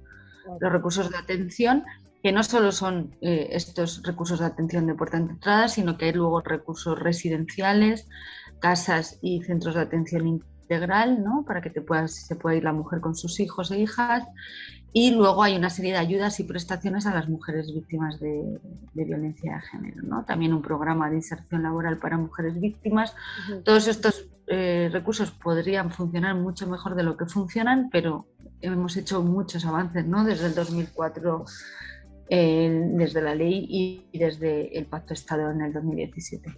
los 0.61 0.73
recursos 0.73 1.11
de 1.11 1.17
atención. 1.17 1.85
que 2.23 2.33
no 2.33 2.43
solo 2.43 2.73
son 2.73 3.15
eh, 3.21 3.49
estos 3.51 4.03
recursos 4.03 4.41
de 4.41 4.47
atención 4.47 4.87
de 4.87 4.95
puerta 4.95 5.19
de 5.19 5.25
entrada, 5.25 5.69
sino 5.69 5.99
que 5.99 6.07
hay 6.07 6.13
luego 6.15 6.41
recursos 6.41 6.99
residenciales, 6.99 8.09
casas 8.61 9.19
y 9.21 9.43
centros 9.43 9.75
de 9.75 9.83
atención 9.83 10.43
integral, 10.65 11.23
¿no? 11.23 11.45
Para 11.47 11.61
que 11.61 11.71
te 11.71 11.81
puedas, 11.81 12.15
se 12.15 12.37
pueda 12.37 12.57
ir 12.57 12.65
la 12.65 12.73
mujer 12.73 13.01
con 13.01 13.15
sus 13.15 13.39
hijos 13.41 13.71
e 13.71 13.81
hijas. 13.81 14.25
Y 14.93 15.11
luego 15.11 15.43
hay 15.43 15.57
una 15.57 15.71
serie 15.71 15.93
de 15.93 15.99
ayudas 15.99 16.39
y 16.39 16.45
prestaciones 16.45 17.07
a 17.07 17.15
las 17.15 17.29
mujeres 17.29 17.73
víctimas 17.75 18.21
de, 18.21 18.61
violencia 18.95 19.57
de 19.57 19.61
género, 19.63 20.03
¿no? 20.03 20.25
También 20.25 20.55
un 20.55 20.63
programa 20.63 21.11
de 21.11 21.17
inserción 21.17 21.65
laboral 21.65 21.99
para 21.99 22.17
mujeres 22.17 22.61
víctimas. 22.61 23.15
Todos 23.65 23.89
estos 23.89 24.29
eh, 24.47 24.89
recursos 24.93 25.33
podrían 25.33 25.91
funcionar 25.91 26.37
mucho 26.37 26.69
mejor 26.69 26.95
de 26.95 27.03
lo 27.03 27.17
que 27.17 27.27
funcionan, 27.27 27.89
pero 27.91 28.27
hemos 28.61 28.97
hecho 28.97 29.21
muchos 29.23 29.67
avances, 29.67 30.07
¿no? 30.07 30.25
Desde 30.25 30.47
el 30.47 30.55
2004 30.55 31.45
desde 32.29 33.21
la 33.21 33.35
ley 33.35 33.67
y, 33.69 34.19
desde 34.19 34.77
el 34.79 34.87
Pacto 34.87 35.15
Estado 35.15 35.51
en 35.51 35.61
el 35.61 35.73
2017. 35.73 36.57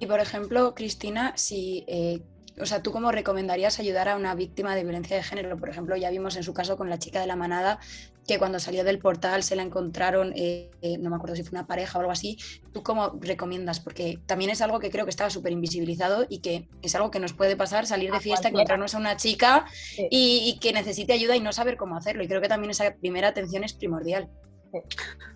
Y 0.00 0.06
por 0.06 0.20
ejemplo, 0.20 0.74
Cristina, 0.74 1.32
si, 1.36 1.84
eh, 1.86 2.20
o 2.60 2.66
sea, 2.66 2.82
¿tú 2.82 2.92
cómo 2.92 3.10
recomendarías 3.10 3.80
ayudar 3.80 4.08
a 4.08 4.16
una 4.16 4.34
víctima 4.34 4.76
de 4.76 4.84
violencia 4.84 5.16
de 5.16 5.22
género? 5.22 5.56
Por 5.56 5.68
ejemplo, 5.68 5.96
ya 5.96 6.10
vimos 6.10 6.36
en 6.36 6.42
su 6.42 6.54
caso 6.54 6.76
con 6.76 6.88
la 6.88 6.98
chica 6.98 7.20
de 7.20 7.26
la 7.26 7.36
manada 7.36 7.80
que 8.26 8.38
cuando 8.38 8.58
salió 8.58 8.84
del 8.84 8.98
portal 8.98 9.42
se 9.42 9.54
la 9.54 9.62
encontraron, 9.62 10.32
eh, 10.34 10.70
eh, 10.80 10.96
no 10.98 11.10
me 11.10 11.16
acuerdo 11.16 11.36
si 11.36 11.42
fue 11.42 11.58
una 11.58 11.66
pareja 11.66 11.98
o 11.98 12.00
algo 12.00 12.12
así. 12.12 12.38
¿Tú 12.72 12.82
cómo 12.82 13.18
recomiendas? 13.20 13.80
Porque 13.80 14.18
también 14.26 14.50
es 14.50 14.62
algo 14.62 14.78
que 14.78 14.90
creo 14.90 15.04
que 15.04 15.10
estaba 15.10 15.30
súper 15.30 15.52
invisibilizado 15.52 16.26
y 16.28 16.38
que 16.38 16.68
es 16.80 16.94
algo 16.94 17.10
que 17.10 17.20
nos 17.20 17.32
puede 17.32 17.56
pasar, 17.56 17.86
salir 17.86 18.12
de 18.12 18.20
fiesta, 18.20 18.48
encontrarnos 18.48 18.94
a 18.94 18.98
una 18.98 19.16
chica 19.16 19.66
y, 20.10 20.42
y 20.46 20.58
que 20.58 20.72
necesite 20.72 21.12
ayuda 21.12 21.36
y 21.36 21.40
no 21.40 21.52
saber 21.52 21.76
cómo 21.76 21.96
hacerlo. 21.96 22.22
Y 22.22 22.28
creo 22.28 22.40
que 22.40 22.48
también 22.48 22.70
esa 22.70 22.94
primera 22.94 23.28
atención 23.28 23.64
es 23.64 23.74
primordial. 23.74 24.30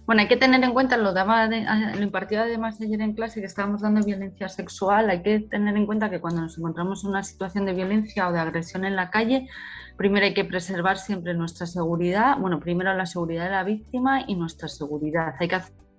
Bueno, 0.07 0.23
hay 0.23 0.29
que 0.29 0.37
tener 0.37 0.63
en 0.65 0.73
cuenta, 0.73 0.97
lo, 0.97 1.13
daba 1.13 1.47
lo 1.47 2.03
impartido 2.03 2.43
además 2.43 2.81
ayer 2.81 3.01
en 3.01 3.13
clase, 3.13 3.41
que 3.41 3.47
estábamos 3.47 3.83
dando 3.83 4.05
violencia 4.05 4.49
sexual, 4.49 5.11
hay 5.11 5.23
que 5.23 5.41
tener 5.41 5.77
en 5.77 5.87
cuenta 5.87 6.09
que 6.09 6.21
cuando 6.21 6.41
nos 6.41 6.59
encontramos 6.59 7.05
en 7.05 7.11
una 7.11 7.23
situación 7.23 7.67
de 7.67 7.75
violencia 7.75 8.29
o 8.29 8.33
de 8.33 8.39
agresión 8.39 8.85
en 8.85 8.97
la 8.97 9.11
calle, 9.11 9.49
primero 9.97 10.25
hay 10.25 10.35
que 10.35 10.45
preservar 10.45 10.97
siempre 10.97 11.35
nuestra 11.35 11.67
seguridad, 11.67 12.39
bueno, 12.39 12.59
primero 12.59 12.95
la 12.95 13.07
seguridad 13.07 13.45
de 13.45 13.51
la 13.51 13.65
víctima 13.65 14.25
y 14.27 14.35
nuestra 14.35 14.69
seguridad. 14.69 15.35
Hay 15.39 15.49
que 15.49 15.57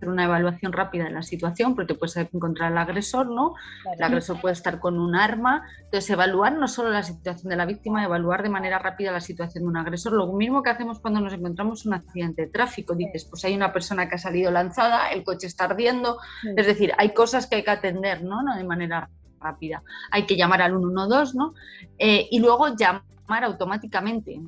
una 0.08 0.26
evaluación 0.26 0.72
rápida 0.72 1.06
de 1.06 1.12
la 1.12 1.24
situación, 1.24 1.76
porque 1.76 1.96
puedes 1.96 2.16
encontrar 2.18 2.72
al 2.72 2.78
agresor, 2.78 3.28
¿no? 3.28 3.56
El 3.94 4.02
agresor 4.02 4.40
puede 4.40 4.54
estar 4.54 4.80
con 4.80 5.00
un 5.00 5.16
arma. 5.16 5.64
Entonces, 5.84 6.10
evaluar 6.10 6.54
no 6.54 6.68
solo 6.68 6.90
la 6.90 7.04
situación 7.04 7.50
de 7.50 7.56
la 7.56 7.66
víctima, 7.66 8.04
evaluar 8.04 8.44
de 8.44 8.50
manera 8.50 8.80
rápida 8.80 9.12
la 9.12 9.22
situación 9.22 9.64
de 9.64 9.70
un 9.70 9.78
agresor. 9.78 10.14
Lo 10.14 10.32
mismo 10.34 10.64
que 10.64 10.70
hacemos 10.70 11.00
cuando 11.00 11.20
nos 11.20 11.34
encontramos 11.34 11.86
un 11.86 11.94
accidente 11.94 12.44
de 12.44 12.48
tráfico. 12.48 12.96
Dices, 12.96 13.26
pues 13.26 13.44
hay 13.46 13.56
una 13.56 13.74
persona 13.74 14.08
que 14.08 14.16
ha 14.16 14.20
salido 14.20 14.52
lanzada, 14.52 15.10
el 15.12 15.24
coche 15.24 15.48
está 15.48 15.66
ardiendo. 15.66 16.18
Es 16.56 16.66
decir, 16.66 16.94
hay 16.98 17.14
cosas 17.14 17.48
que 17.48 17.58
hay 17.58 17.64
que 17.64 17.72
atender, 17.72 18.24
¿no? 18.24 18.42
no 18.42 18.56
de 18.56 18.64
manera 18.64 19.10
rápida. 19.40 19.84
Hay 20.12 20.26
que 20.26 20.36
llamar 20.36 20.62
al 20.62 20.78
112, 20.78 21.38
¿no? 21.38 21.54
Eh, 21.98 22.28
y 22.30 22.40
luego 22.40 22.76
llamar 22.76 23.44
automáticamente 23.44 24.40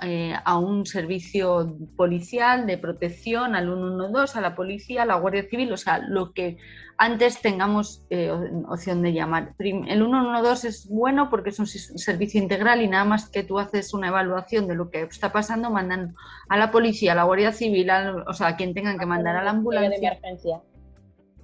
eh, 0.00 0.34
a 0.44 0.58
un 0.58 0.86
servicio 0.86 1.76
policial 1.96 2.66
de 2.66 2.78
protección, 2.78 3.54
al 3.54 3.66
112, 3.66 4.38
a 4.38 4.40
la 4.40 4.54
policía, 4.54 5.02
a 5.02 5.06
la 5.06 5.16
Guardia 5.16 5.48
Civil, 5.48 5.72
o 5.72 5.76
sea, 5.76 5.98
lo 5.98 6.32
que 6.32 6.56
antes 6.98 7.40
tengamos 7.40 8.04
eh, 8.10 8.30
opción 8.68 9.02
de 9.02 9.12
llamar. 9.12 9.54
El 9.58 10.04
112 10.04 10.68
es 10.68 10.88
bueno 10.88 11.30
porque 11.30 11.50
es 11.50 11.58
un 11.58 11.66
servicio 11.66 12.40
integral 12.40 12.82
y 12.82 12.88
nada 12.88 13.04
más 13.04 13.28
que 13.28 13.42
tú 13.42 13.58
haces 13.58 13.92
una 13.94 14.08
evaluación 14.08 14.66
de 14.66 14.74
lo 14.74 14.90
que 14.90 15.02
está 15.02 15.32
pasando, 15.32 15.70
mandan 15.70 16.14
a 16.48 16.56
la 16.56 16.70
policía, 16.70 17.12
a 17.12 17.16
la 17.16 17.24
Guardia 17.24 17.52
Civil, 17.52 17.90
o 18.26 18.32
sea, 18.32 18.48
a 18.48 18.56
quien 18.56 18.74
tengan 18.74 18.98
que 18.98 19.06
mandar 19.06 19.36
a 19.36 19.44
la 19.44 19.50
ambulancia. 19.50 20.18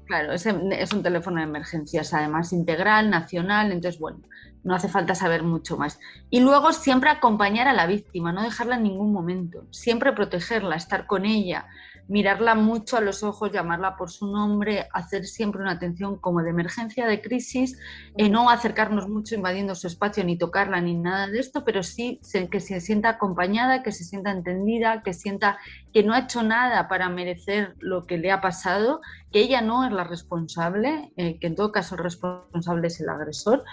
Claro, 0.09 0.33
es, 0.33 0.47
es, 0.47 0.93
un 0.95 1.03
teléfono 1.03 1.37
de 1.37 1.43
emergencias, 1.43 2.15
además 2.15 2.55
integral, 2.55 3.11
nacional, 3.11 3.73
entonces, 3.73 4.01
bueno, 4.01 4.21
no 4.65 4.75
hace 4.75 4.89
falta 4.89 5.15
saber 5.15 5.43
mucho 5.43 5.77
más. 5.77 6.01
Y 6.31 6.41
luego 6.41 6.73
siempre 6.73 7.11
acompañar 7.11 7.69
a 7.69 7.75
la 7.75 7.87
víctima, 7.87 8.33
no 8.33 8.43
dejarla 8.43 8.77
en 8.77 8.85
ningún 8.85 9.13
momento, 9.13 9.67
siempre 9.71 10.15
protegerla, 10.15 10.77
estar 10.77 11.07
con 11.07 11.27
ella, 11.27 11.67
mirarla 12.09 12.55
mucho 12.55 12.97
a 12.97 13.01
los 13.01 13.23
ojos, 13.23 13.53
llamarla 13.53 13.97
por 13.97 14.11
su 14.11 14.27
nombre, 14.27 14.89
hacer 14.93 15.27
siempre 15.27 15.61
una 15.61 15.73
atención 15.73 16.17
como 16.17 16.43
de 16.43 16.51
emergencia, 16.51 17.07
de 17.07 17.21
crisis, 17.21 17.79
eh, 18.17 18.29
no 18.29 18.51
acercarnos 18.51 19.09
mucho 19.09 19.35
invadiendo 19.35 19.75
su 19.75 19.87
espacio 19.87 20.25
ni 20.25 20.37
tocarla 20.37 20.81
ni 20.81 20.95
nada 20.95 21.29
de 21.29 21.39
esto, 21.39 21.65
pero 21.65 21.83
sí 21.83 22.21
que 22.51 22.61
se 22.61 22.81
sienta 22.81 23.11
acompañada, 23.11 23.83
que 23.83 23.93
se 23.93 24.05
sienta 24.05 24.31
entendida, 24.31 25.03
que 25.03 25.13
sienta 25.13 25.59
que 25.93 26.03
no 26.03 26.15
ha 26.15 26.21
hecho 26.21 26.43
nada 26.43 26.89
para 26.89 27.09
merecer 27.09 27.75
lo 27.79 28.07
que 28.07 28.19
le 28.19 28.33
ha 28.33 28.41
pasado, 28.41 29.01
que 29.31 29.41
ella 29.41 29.61
no 29.61 29.85
es 29.85 29.93
la 29.93 30.05
responsable, 30.05 31.13
eh, 31.17 31.39
que 31.39 31.47
en 31.47 31.55
todo 31.55 31.73
caso 31.73 31.95
el 31.95 32.03
responsable 32.03 32.89
es 32.89 33.01
el 33.01 33.09
agresor 33.11 33.65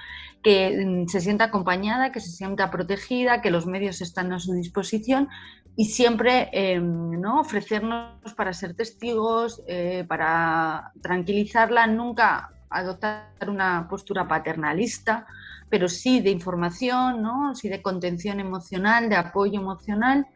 que 0.45 0.85
mm, 0.85 1.07
se 1.07 1.21
sienta 1.21 1.45
acompañada, 1.45 2.11
que 2.11 2.19
se 2.19 2.29
sienta 2.29 2.69
protegida, 2.69 3.41
que 3.41 3.49
los 3.49 3.65
medios 3.65 3.99
están 4.01 4.31
a 4.31 4.39
su 4.39 4.53
disposición 4.53 5.27
y 5.75 5.85
siempre 5.85 6.49
em, 6.53 7.19
¿no? 7.19 7.39
ofrecernos 7.39 8.31
para 8.37 8.53
ser 8.53 8.75
testigos, 8.75 9.63
eh, 9.67 10.05
para 10.07 10.91
tranquilizarla, 11.01 11.87
nunca 11.87 12.51
adoptar 12.69 13.31
una 13.47 13.87
postura 13.89 14.27
paternalista, 14.27 15.25
pero 15.67 15.89
sí 15.89 16.19
de 16.19 16.29
información, 16.29 17.23
¿no? 17.23 17.55
sí 17.55 17.67
de 17.67 17.81
contención 17.81 18.39
emocional, 18.39 19.09
de 19.09 19.15
apoyo 19.15 19.59
emocional. 19.59 20.27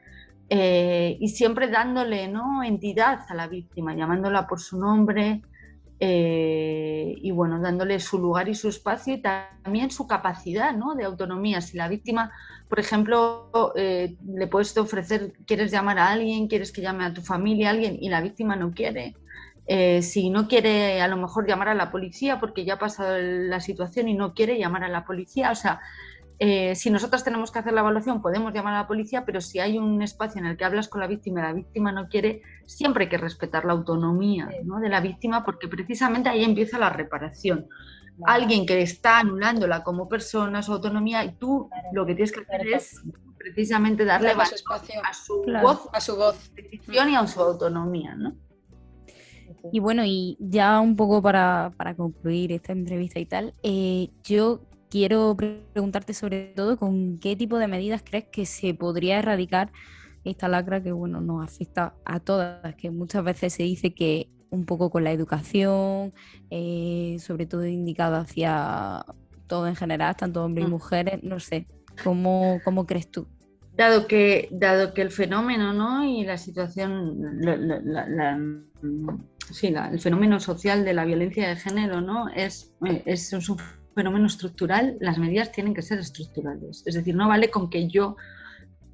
Eh, 0.52 1.18
y 1.20 1.28
siempre 1.30 1.68
dándole 1.68 2.28
¿no? 2.28 2.64
entidad 2.64 3.20
a 3.30 3.36
la 3.36 3.48
víctima, 3.48 3.94
llamándola 3.94 4.48
por 4.48 4.60
su 4.60 4.80
nombre, 4.80 5.44
eh, 6.02 7.16
y 7.22 7.32
bueno, 7.32 7.60
dándole 7.60 8.00
su 8.00 8.20
lugar 8.20 8.48
y 8.48 8.56
su 8.56 8.70
espacio 8.70 9.16
y 9.16 9.22
también 9.22 9.92
su 9.92 10.08
capacidad 10.08 10.74
¿no? 10.74 10.96
de 10.96 11.04
autonomía. 11.04 11.60
Si 11.62 11.78
la 11.78 11.90
víctima, 11.90 12.32
por 12.70 12.80
ejemplo, 12.80 13.50
eh, 13.76 14.16
le 14.26 14.48
puedes 14.48 14.76
ofrecer, 14.78 15.34
quieres 15.46 15.72
llamar 15.72 16.00
a 16.00 16.10
alguien, 16.10 16.48
quieres 16.48 16.72
que 16.72 16.82
llame 16.82 17.06
a 17.06 17.14
tu 17.14 17.22
familia, 17.22 17.68
a 17.70 17.72
alguien, 17.72 17.98
y 18.00 18.10
la 18.10 18.22
víctima 18.22 18.56
no 18.56 18.72
quiere. 18.72 19.16
Eh, 19.68 20.02
si 20.02 20.30
no 20.30 20.48
quiere 20.48 21.00
a 21.02 21.08
lo 21.08 21.18
mejor 21.18 21.48
llamar 21.48 21.68
a 21.68 21.76
la 21.76 21.92
policía 21.92 22.40
porque 22.40 22.66
ya 22.66 22.76
ha 22.76 22.80
pasado 22.80 23.20
la 23.20 23.60
situación 23.60 24.08
y 24.08 24.16
no 24.16 24.34
quiere 24.34 24.58
llamar 24.58 24.84
a 24.84 24.90
la 24.90 25.06
policía, 25.06 25.52
o 25.52 25.56
sea, 25.56 25.80
eh, 26.42 26.74
si 26.76 26.90
nosotros 26.90 27.26
tenemos 27.26 27.52
que 27.52 27.60
hacer 27.60 27.74
la 27.74 27.82
evaluación, 27.82 28.22
podemos 28.22 28.54
llamar 28.54 28.74
a 28.74 28.78
la 28.78 28.88
policía, 28.88 29.26
pero 29.26 29.42
si 29.42 29.60
hay 29.60 29.78
un 29.78 30.02
espacio 30.02 30.40
en 30.40 30.48
el 30.48 30.56
que 30.56 30.64
hablas 30.64 30.88
con 30.88 31.02
la 31.02 31.08
víctima 31.08 31.42
y 31.42 31.44
la 31.44 31.54
víctima 31.54 31.92
no 31.92 32.08
quiere, 32.08 32.42
siempre 32.66 33.04
hay 33.04 33.10
que 33.10 33.18
respetar 33.18 33.66
la 33.66 33.74
autonomía 33.74 34.48
de 34.48 34.90
la 34.90 35.02
víctima, 35.02 35.44
porque 35.44 35.68
precisamente 35.68 36.30
ahí 36.30 36.46
empieza 36.46 36.80
la 36.80 36.90
reparación. 36.90 37.68
Alguien 38.26 38.66
que 38.66 38.82
está 38.82 39.20
anulándola 39.20 39.84
como 39.84 40.08
persona, 40.08 40.64
su 40.64 40.72
autonomía, 40.72 41.26
y 41.26 41.34
tú 41.34 41.70
lo 41.92 42.06
que 42.06 42.16
tienes 42.16 42.32
que 42.32 42.42
hacer 42.42 42.68
es 42.68 43.02
precisamente 43.38 44.06
darle 44.06 44.30
a 44.30 44.46
su, 44.46 44.56
espacio. 44.56 45.02
a 45.04 45.14
su 45.14 45.44
voz, 45.62 45.90
a 45.92 46.00
su 46.00 46.16
voz, 46.16 46.52
y 46.88 46.98
a 46.98 47.28
su 47.28 47.42
autonomía. 47.42 48.16
¿no? 48.16 48.36
Y 49.74 49.80
bueno, 49.80 50.04
y 50.06 50.38
ya 50.40 50.80
un 50.80 50.96
poco 50.96 51.22
para, 51.22 51.74
para 51.76 51.96
concluir 51.96 52.54
esta 52.54 52.72
entrevista 52.72 53.20
y 53.20 53.26
tal, 53.26 53.54
eh, 53.64 54.10
yo 54.24 54.62
quiero 54.90 55.36
preguntarte 55.38 56.14
sobre 56.14 56.54
todo 56.56 56.78
con 56.78 57.20
qué 57.20 57.36
tipo 57.36 57.58
de 57.58 57.68
medidas 57.68 58.04
crees 58.04 58.26
que 58.32 58.46
se 58.46 58.74
podría 58.74 59.20
erradicar 59.20 59.72
esta 60.24 60.48
lacra 60.48 60.82
que 60.84 60.92
bueno 60.92 61.22
nos 61.22 61.46
afecta 61.46 61.94
a 62.06 62.20
todas, 62.20 62.76
que 62.76 62.92
muchas 62.92 63.24
veces 63.24 63.54
se 63.54 63.64
dice 63.64 63.94
que 63.94 64.30
un 64.50 64.66
poco 64.66 64.90
con 64.90 65.04
la 65.04 65.12
educación, 65.12 66.14
eh, 66.50 67.18
sobre 67.20 67.46
todo 67.46 67.66
indicado 67.66 68.16
hacia 68.16 69.06
todo 69.48 69.68
en 69.68 69.76
general, 69.76 70.16
tanto 70.16 70.44
hombres 70.44 70.66
y 70.66 70.68
mm. 70.68 70.72
mujeres, 70.72 71.24
no 71.24 71.40
sé, 71.40 71.68
¿cómo, 72.04 72.60
cómo 72.64 72.86
crees 72.86 73.12
tú? 73.12 73.28
Dado 73.76 74.08
que, 74.08 74.50
dado 74.52 74.94
que 74.94 75.02
el 75.02 75.12
fenómeno 75.12 75.72
¿no? 75.72 76.04
y 76.04 76.26
la 76.26 76.38
situación, 76.38 77.18
sí, 79.52 79.68
el 79.68 80.00
fenómeno 80.00 80.40
social 80.40 80.84
de 80.84 80.94
la 80.94 81.06
violencia 81.06 81.48
de 81.48 81.56
género 81.56 82.02
¿no? 82.02 82.28
es, 82.30 82.74
es 83.06 83.32
un 83.32 83.42
fenómeno 84.00 84.28
estructural, 84.28 84.96
las 85.02 85.18
medidas 85.18 85.52
tienen 85.52 85.74
que 85.74 85.82
ser 85.82 86.00
estructurales. 86.00 86.84
Es 86.86 86.96
decir, 86.96 87.16
no 87.16 87.28
vale 87.28 87.50
con 87.50 87.70
que 87.70 87.90
yo 87.90 88.16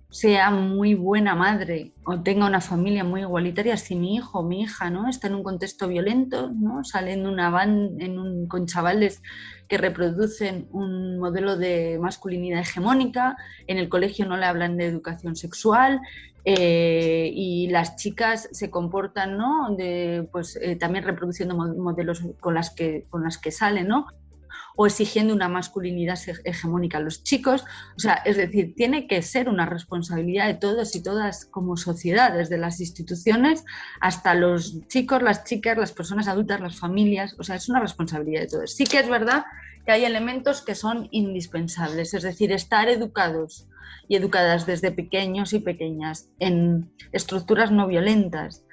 sea 0.10 0.50
muy 0.50 0.96
buena 0.96 1.36
madre 1.36 1.92
o 2.06 2.22
tenga 2.22 2.48
una 2.48 2.62
familia 2.62 3.04
muy 3.04 3.22
igualitaria 3.22 3.76
si 3.78 3.96
mi 3.96 4.16
hijo 4.16 4.40
o 4.40 4.44
mi 4.44 4.62
hija 4.62 4.90
¿no? 4.90 5.10
está 5.10 5.28
en 5.28 5.36
un 5.36 5.44
contexto 5.44 5.88
violento, 5.88 6.50
¿no? 6.52 6.84
sale 6.84 7.14
en 7.14 7.28
una 7.28 7.52
van 7.52 7.98
en 8.00 8.18
un, 8.18 8.48
con 8.48 8.66
chavales 8.66 9.22
que 9.68 9.78
reproducen 9.78 10.68
un 10.72 11.20
modelo 11.20 11.58
de 11.58 12.00
masculinidad 12.02 12.62
hegemónica, 12.62 13.36
en 13.68 13.78
el 13.78 13.90
colegio 13.90 14.26
no 14.26 14.38
le 14.38 14.46
hablan 14.46 14.78
de 14.78 14.86
educación 14.86 15.36
sexual, 15.36 16.00
eh, 16.48 17.30
y 17.34 17.68
las 17.70 17.96
chicas 17.96 18.48
se 18.52 18.70
comportan 18.70 19.36
¿no? 19.38 19.76
de, 19.76 20.28
pues, 20.32 20.56
eh, 20.62 20.76
también 20.76 21.04
reproduciendo 21.04 21.56
modelos 21.56 22.22
con 22.40 22.54
las 22.54 22.70
que, 22.70 23.06
con 23.10 23.24
las 23.24 23.38
que 23.38 23.52
salen, 23.52 23.88
¿no? 23.88 24.08
O 24.76 24.86
exigiendo 24.86 25.34
una 25.34 25.48
masculinidad 25.48 26.20
hegemónica 26.44 26.98
a 26.98 27.02
los 27.02 27.24
chicos. 27.24 27.64
O 27.96 28.00
sea, 28.00 28.16
es 28.26 28.38
decir, 28.38 28.74
tiene 28.76 29.08
que 29.08 29.22
ser 29.22 29.50
una 29.50 29.66
responsabilidad 29.66 30.48
de 30.48 30.56
todos 30.56 30.96
y 30.96 31.04
todas 31.04 31.46
como 31.46 31.78
sociedad, 31.78 32.34
desde 32.34 32.58
las 32.58 32.80
instituciones 32.80 33.64
hasta 34.02 34.34
los 34.34 34.88
chicos, 34.88 35.22
las 35.22 35.44
chicas, 35.44 35.78
las 35.78 35.92
personas 35.92 36.28
adultas, 36.28 36.60
las 36.62 36.78
familias. 36.78 37.36
O 37.40 37.44
sea, 37.44 37.56
es 37.56 37.70
una 37.70 37.80
responsabilidad 37.80 38.42
de 38.42 38.48
todos. 38.48 38.76
Sí 38.76 38.86
que 38.86 39.00
es 39.00 39.10
verdad 39.10 39.46
que 39.86 39.92
hay 39.92 40.06
elementos 40.06 40.62
que 40.62 40.76
son 40.76 41.08
indispensables, 41.12 42.14
es 42.14 42.24
decir, 42.24 42.52
estar 42.52 42.90
educados 42.90 43.68
y 44.08 44.16
educadas 44.16 44.66
desde 44.66 44.92
pequeños 44.92 45.54
y 45.54 45.60
pequeñas 45.60 46.30
en 46.40 46.92
estructuras 47.12 47.72
no 47.72 47.88
violentas, 47.88 48.64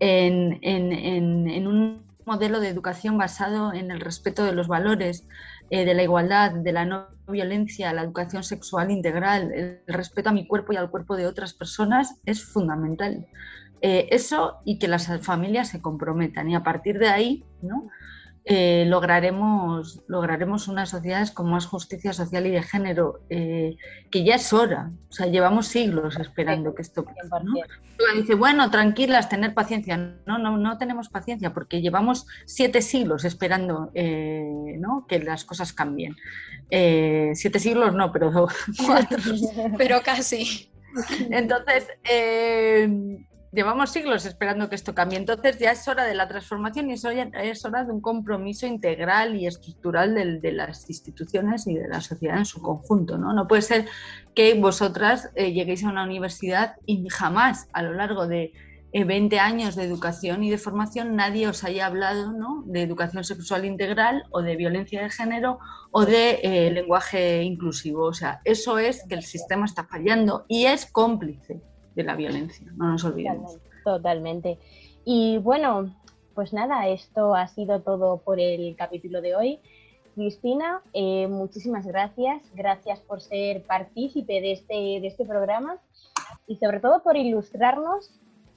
en, 0.00 0.58
en 0.62 1.66
un 1.66 2.02
modelo 2.26 2.60
de 2.60 2.68
educación 2.68 3.18
basado 3.18 3.72
en 3.72 3.90
el 3.90 4.00
respeto 4.00 4.44
de 4.44 4.52
los 4.52 4.68
valores, 4.68 5.26
eh, 5.72 5.86
de 5.86 5.94
la 5.94 6.02
igualdad, 6.02 6.52
de 6.52 6.70
la 6.70 6.84
no 6.84 7.06
violencia, 7.26 7.94
la 7.94 8.02
educación 8.02 8.42
sexual 8.42 8.90
integral, 8.90 9.50
el 9.54 9.80
respeto 9.86 10.28
a 10.28 10.32
mi 10.34 10.46
cuerpo 10.46 10.74
y 10.74 10.76
al 10.76 10.90
cuerpo 10.90 11.16
de 11.16 11.26
otras 11.26 11.54
personas 11.54 12.20
es 12.26 12.44
fundamental. 12.44 13.26
Eh, 13.80 14.06
eso 14.10 14.58
y 14.66 14.78
que 14.78 14.86
las 14.86 15.06
familias 15.22 15.68
se 15.68 15.80
comprometan 15.80 16.50
y 16.50 16.54
a 16.54 16.62
partir 16.62 16.98
de 16.98 17.08
ahí, 17.08 17.46
¿no? 17.62 17.88
Eh, 18.44 18.84
lograremos, 18.88 20.02
lograremos 20.08 20.66
unas 20.66 20.90
sociedades 20.90 21.30
con 21.30 21.48
más 21.48 21.66
justicia 21.66 22.12
social 22.12 22.44
y 22.46 22.50
de 22.50 22.62
género, 22.62 23.20
eh, 23.30 23.76
que 24.10 24.24
ya 24.24 24.34
es 24.34 24.52
hora. 24.52 24.90
O 25.10 25.12
sea, 25.12 25.26
llevamos 25.26 25.68
siglos 25.68 26.18
esperando 26.18 26.74
que 26.74 26.82
esto 26.82 27.04
pase. 27.04 27.28
¿no? 27.44 27.54
Dice, 28.16 28.34
bueno, 28.34 28.68
tranquilas, 28.70 29.28
tener 29.28 29.54
paciencia. 29.54 29.96
No, 30.26 30.38
no, 30.38 30.56
no 30.56 30.76
tenemos 30.76 31.08
paciencia 31.08 31.54
porque 31.54 31.80
llevamos 31.80 32.26
siete 32.44 32.82
siglos 32.82 33.24
esperando 33.24 33.92
eh, 33.94 34.76
¿no? 34.78 35.06
que 35.08 35.20
las 35.20 35.44
cosas 35.44 35.72
cambien. 35.72 36.16
siete 36.68 37.60
siglos 37.60 37.94
no, 37.94 38.10
pero 38.10 38.48
cuatro. 38.86 39.18
pero 39.78 40.00
casi. 40.02 40.68
Entonces, 41.30 41.86
llevamos 43.52 43.90
siglos 43.90 44.24
esperando 44.24 44.68
que 44.68 44.74
esto 44.74 44.94
cambie. 44.94 45.18
Entonces 45.18 45.58
ya 45.58 45.72
es 45.72 45.86
hora 45.86 46.04
de 46.04 46.14
la 46.14 46.26
transformación 46.26 46.90
y 46.90 46.94
es 46.94 47.04
hora, 47.64 47.84
de 47.84 47.92
un 47.92 48.00
compromiso 48.00 48.66
integral 48.66 49.36
y 49.36 49.46
estructural 49.46 50.14
de, 50.14 50.52
las 50.52 50.88
instituciones 50.88 51.66
y 51.66 51.74
de 51.74 51.88
la 51.88 52.00
sociedad 52.00 52.38
en 52.38 52.46
su 52.46 52.60
conjunto. 52.60 53.18
No, 53.18 53.32
no 53.32 53.46
puede 53.46 53.62
ser 53.62 53.86
que 54.34 54.54
vosotras 54.54 55.30
eh, 55.34 55.52
lleguéis 55.52 55.84
a 55.84 55.90
una 55.90 56.04
universidad 56.04 56.76
y 56.86 57.06
jamás 57.08 57.68
a 57.72 57.82
lo 57.82 57.92
largo 57.92 58.26
de 58.26 58.52
20 58.94 59.36
eh, 59.36 59.38
años 59.38 59.76
de 59.76 59.84
educación 59.84 60.44
y 60.44 60.50
de 60.50 60.58
formación 60.58 61.16
nadie 61.16 61.48
os 61.48 61.64
haya 61.64 61.86
hablado 61.86 62.32
¿no? 62.32 62.62
de 62.66 62.82
educación 62.82 63.24
sexual 63.24 63.64
integral 63.64 64.24
o 64.30 64.42
de 64.42 64.56
violencia 64.56 65.02
de 65.02 65.10
género 65.10 65.58
o 65.90 66.06
de 66.06 66.40
eh, 66.42 66.70
lenguaje 66.70 67.42
inclusivo. 67.42 68.04
O 68.04 68.14
sea, 68.14 68.40
eso 68.44 68.78
es 68.78 69.04
que 69.08 69.14
el 69.14 69.22
sistema 69.22 69.66
está 69.66 69.84
fallando 69.84 70.46
y 70.48 70.64
es 70.66 70.86
cómplice 70.86 71.60
de 71.94 72.02
la 72.04 72.16
violencia, 72.16 72.66
no 72.76 72.92
nos 72.92 73.04
olvidemos. 73.04 73.58
Totalmente. 73.84 74.58
Y 75.04 75.38
bueno, 75.38 75.94
pues 76.34 76.52
nada, 76.52 76.88
esto 76.88 77.34
ha 77.34 77.48
sido 77.48 77.80
todo 77.80 78.18
por 78.18 78.40
el 78.40 78.74
capítulo 78.76 79.20
de 79.20 79.34
hoy. 79.34 79.60
Cristina, 80.14 80.82
eh, 80.92 81.26
muchísimas 81.26 81.86
gracias. 81.86 82.42
Gracias 82.54 83.00
por 83.00 83.20
ser 83.20 83.62
partícipe 83.62 84.40
de 84.40 84.52
este, 84.52 84.74
de 84.74 85.06
este 85.06 85.24
programa 85.24 85.78
y 86.46 86.56
sobre 86.56 86.80
todo 86.80 87.02
por 87.02 87.16
ilustrarnos 87.16 88.10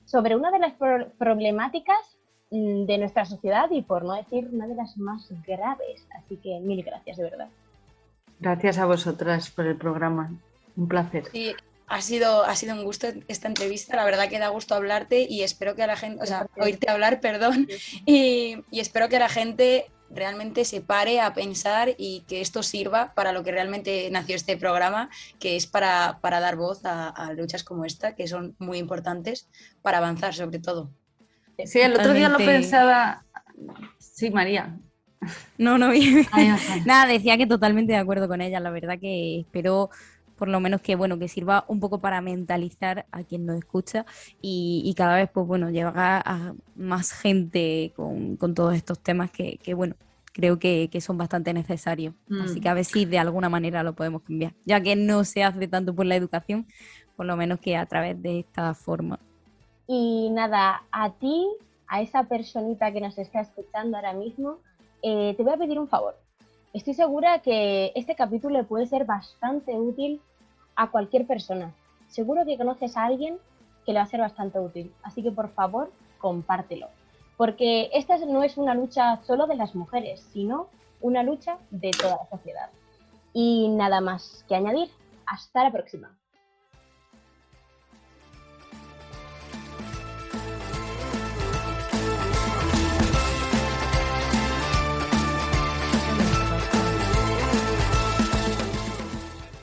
sobre 0.06 0.36
una 0.36 0.52
de 0.52 0.60
las 0.60 0.74
problemáticas 1.18 2.18
mm, 2.52 2.86
de 2.86 2.98
nuestra 2.98 3.26
sociedad 3.26 3.70
y 3.72 3.82
por 3.82 4.04
no 4.04 4.14
decir 4.14 4.50
una 4.52 4.68
de 4.68 4.76
las 4.76 4.98
más 4.98 5.32
graves. 5.48 6.08
Así 6.18 6.38
que 6.38 6.60
mil 6.60 6.84
gracias, 6.84 7.18
de 7.18 7.24
verdad. 7.24 7.50
Gracias 8.40 8.78
a 8.78 8.86
vosotras 8.86 9.50
por 9.50 9.66
el 9.66 9.78
programa. 9.78 10.32
Un 10.76 10.88
placer. 10.88 11.26
Sí, 11.32 11.54
ha 11.88 12.02
sido, 12.02 12.44
ha 12.44 12.56
sido 12.56 12.76
un 12.76 12.84
gusto 12.84 13.08
esta 13.28 13.48
entrevista, 13.48 13.96
la 13.96 14.06
verdad 14.06 14.30
que 14.30 14.40
da 14.40 14.50
gusto 14.50 14.76
hablarte 14.76 15.28
y 15.30 15.44
espero 15.44 15.76
que 15.76 15.84
a 15.84 15.88
la 15.88 15.96
gente, 15.96 16.22
o 16.24 16.26
sea, 16.26 16.48
oírte 16.58 16.90
hablar, 16.90 17.20
perdón, 17.22 17.68
y, 18.06 18.64
espero 18.72 19.10
que 19.10 19.20
la 19.20 19.30
gente 19.30 19.92
realmente 20.10 20.66
se 20.66 20.82
pare 20.82 21.20
a 21.20 21.34
pensar 21.34 21.96
y 21.98 22.24
que 22.28 22.42
esto 22.42 22.64
sirva 22.64 23.14
para 23.16 23.32
lo 23.32 23.44
que 23.44 23.52
realmente 23.52 24.08
nació 24.12 24.36
este 24.36 24.56
programa, 24.56 25.10
que 25.40 25.56
es 25.56 25.68
para, 25.68 26.20
dar 26.22 26.56
voz 26.56 26.82
a, 26.86 27.34
luchas 27.36 27.64
como 27.64 27.86
esta, 27.86 28.16
que 28.16 28.28
son 28.28 28.56
muy 28.60 28.78
importantes 28.78 29.50
para 29.82 29.98
avanzar 29.98 30.34
sobre 30.34 30.60
todo. 30.60 30.92
Sí, 31.66 31.80
el 31.82 31.94
otro 31.94 32.14
día 32.14 32.30
lo 32.30 32.38
pensaba. 32.38 33.26
Sí, 33.98 34.30
María. 34.30 34.78
No, 35.58 35.78
no, 35.78 35.92
nada, 36.86 37.08
decía 37.08 37.38
que 37.38 37.48
totalmente 37.48 37.94
de 37.94 38.00
acuerdo 38.00 38.28
con 38.28 38.42
ella, 38.42 38.60
la 38.60 38.70
verdad 38.70 39.00
que 39.00 39.40
espero 39.40 39.90
por 40.38 40.48
lo 40.48 40.60
menos 40.60 40.82
que 40.82 40.96
bueno 40.96 41.18
que 41.18 41.28
sirva 41.28 41.66
un 41.68 41.80
poco 41.80 42.00
para 42.00 42.22
mentalizar 42.22 43.06
a 43.12 43.24
quien 43.24 43.46
nos 43.46 43.58
escucha 43.58 44.06
y, 44.42 44.94
cada 44.98 45.16
vez 45.16 45.30
pues 45.30 45.48
bueno 45.48 45.70
llegar 45.70 45.96
a 45.98 46.54
más 46.76 47.12
gente 47.12 47.94
con, 47.96 48.38
todos 48.38 48.76
estos 48.76 49.00
temas 49.00 49.32
que, 49.32 49.60
bueno 49.74 49.96
creo 50.34 50.60
que, 50.60 50.90
son 51.00 51.18
bastante 51.18 51.54
necesarios. 51.54 52.14
Así 52.44 52.60
que 52.60 52.68
a 52.68 52.74
ver 52.74 52.84
si 52.84 53.06
de 53.06 53.20
alguna 53.20 53.48
manera 53.48 53.84
lo 53.84 53.94
podemos 53.94 54.22
cambiar 54.22 54.54
ya 54.66 54.82
que 54.82 54.96
no 54.96 55.24
se 55.24 55.44
hace 55.44 55.68
tanto 55.68 55.96
por 55.96 56.06
la 56.06 56.16
educación 56.16 56.68
por 57.16 57.26
lo 57.26 57.38
menos 57.38 57.60
que 57.60 57.78
a 57.78 57.86
través 57.86 58.22
de 58.22 58.40
esta 58.40 58.74
forma. 58.74 59.20
Y 59.88 60.30
nada 60.32 60.84
a 60.92 61.14
ti 61.14 61.48
a 61.88 62.02
esa 62.02 62.24
personita 62.24 62.92
que 62.92 63.00
nos 63.00 63.18
está 63.18 63.42
escuchando 63.42 63.96
ahora 63.96 64.14
mismo 64.14 64.58
eh, 65.02 65.36
te 65.38 65.44
voy 65.44 65.54
a 65.54 65.58
pedir 65.58 65.80
un 65.80 65.88
favor 65.88 66.18
Estoy 66.76 66.94
segura 66.94 67.40
que 67.40 67.94
este 67.96 68.16
capítulo 68.16 68.58
le 68.58 68.66
puede 68.66 68.86
ser 68.86 69.06
bastante 69.06 69.80
útil 69.80 70.22
a 70.76 70.92
cualquier 70.92 71.26
persona. 71.26 71.74
Seguro 72.10 72.44
que 72.44 72.58
conoces 72.58 72.98
a 72.98 73.06
alguien 73.06 73.38
que 73.86 73.94
le 73.94 74.00
va 74.00 74.04
a 74.04 74.08
ser 74.08 74.20
bastante 74.20 74.60
útil. 74.60 74.94
Así 75.02 75.24
que 75.24 75.32
por 75.32 75.48
favor, 75.54 75.90
compártelo. 76.18 76.90
Porque 77.38 77.90
esta 77.94 78.18
no 78.18 78.44
es 78.44 78.58
una 78.58 78.74
lucha 78.74 79.22
solo 79.24 79.48
de 79.48 79.56
las 79.56 79.74
mujeres, 79.74 80.20
sino 80.34 80.68
una 81.00 81.24
lucha 81.24 81.60
de 81.72 81.92
toda 81.92 82.18
la 82.18 82.30
sociedad. 82.30 82.70
Y 83.32 83.70
nada 83.70 84.02
más 84.02 84.44
que 84.50 84.56
añadir. 84.56 84.90
Hasta 85.26 85.64
la 85.64 85.72
próxima. 85.72 86.20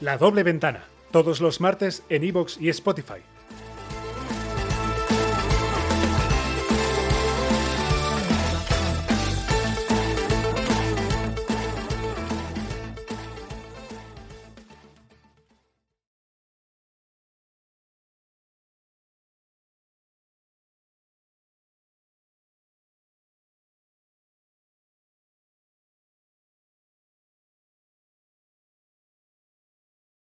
La 0.02 0.18
doble 0.18 0.42
ventana, 0.42 0.82
todos 1.12 1.40
los 1.40 1.60
martes 1.60 2.02
en 2.08 2.24
iVoox 2.24 2.60
y 2.60 2.68
Spotify. 2.70 3.22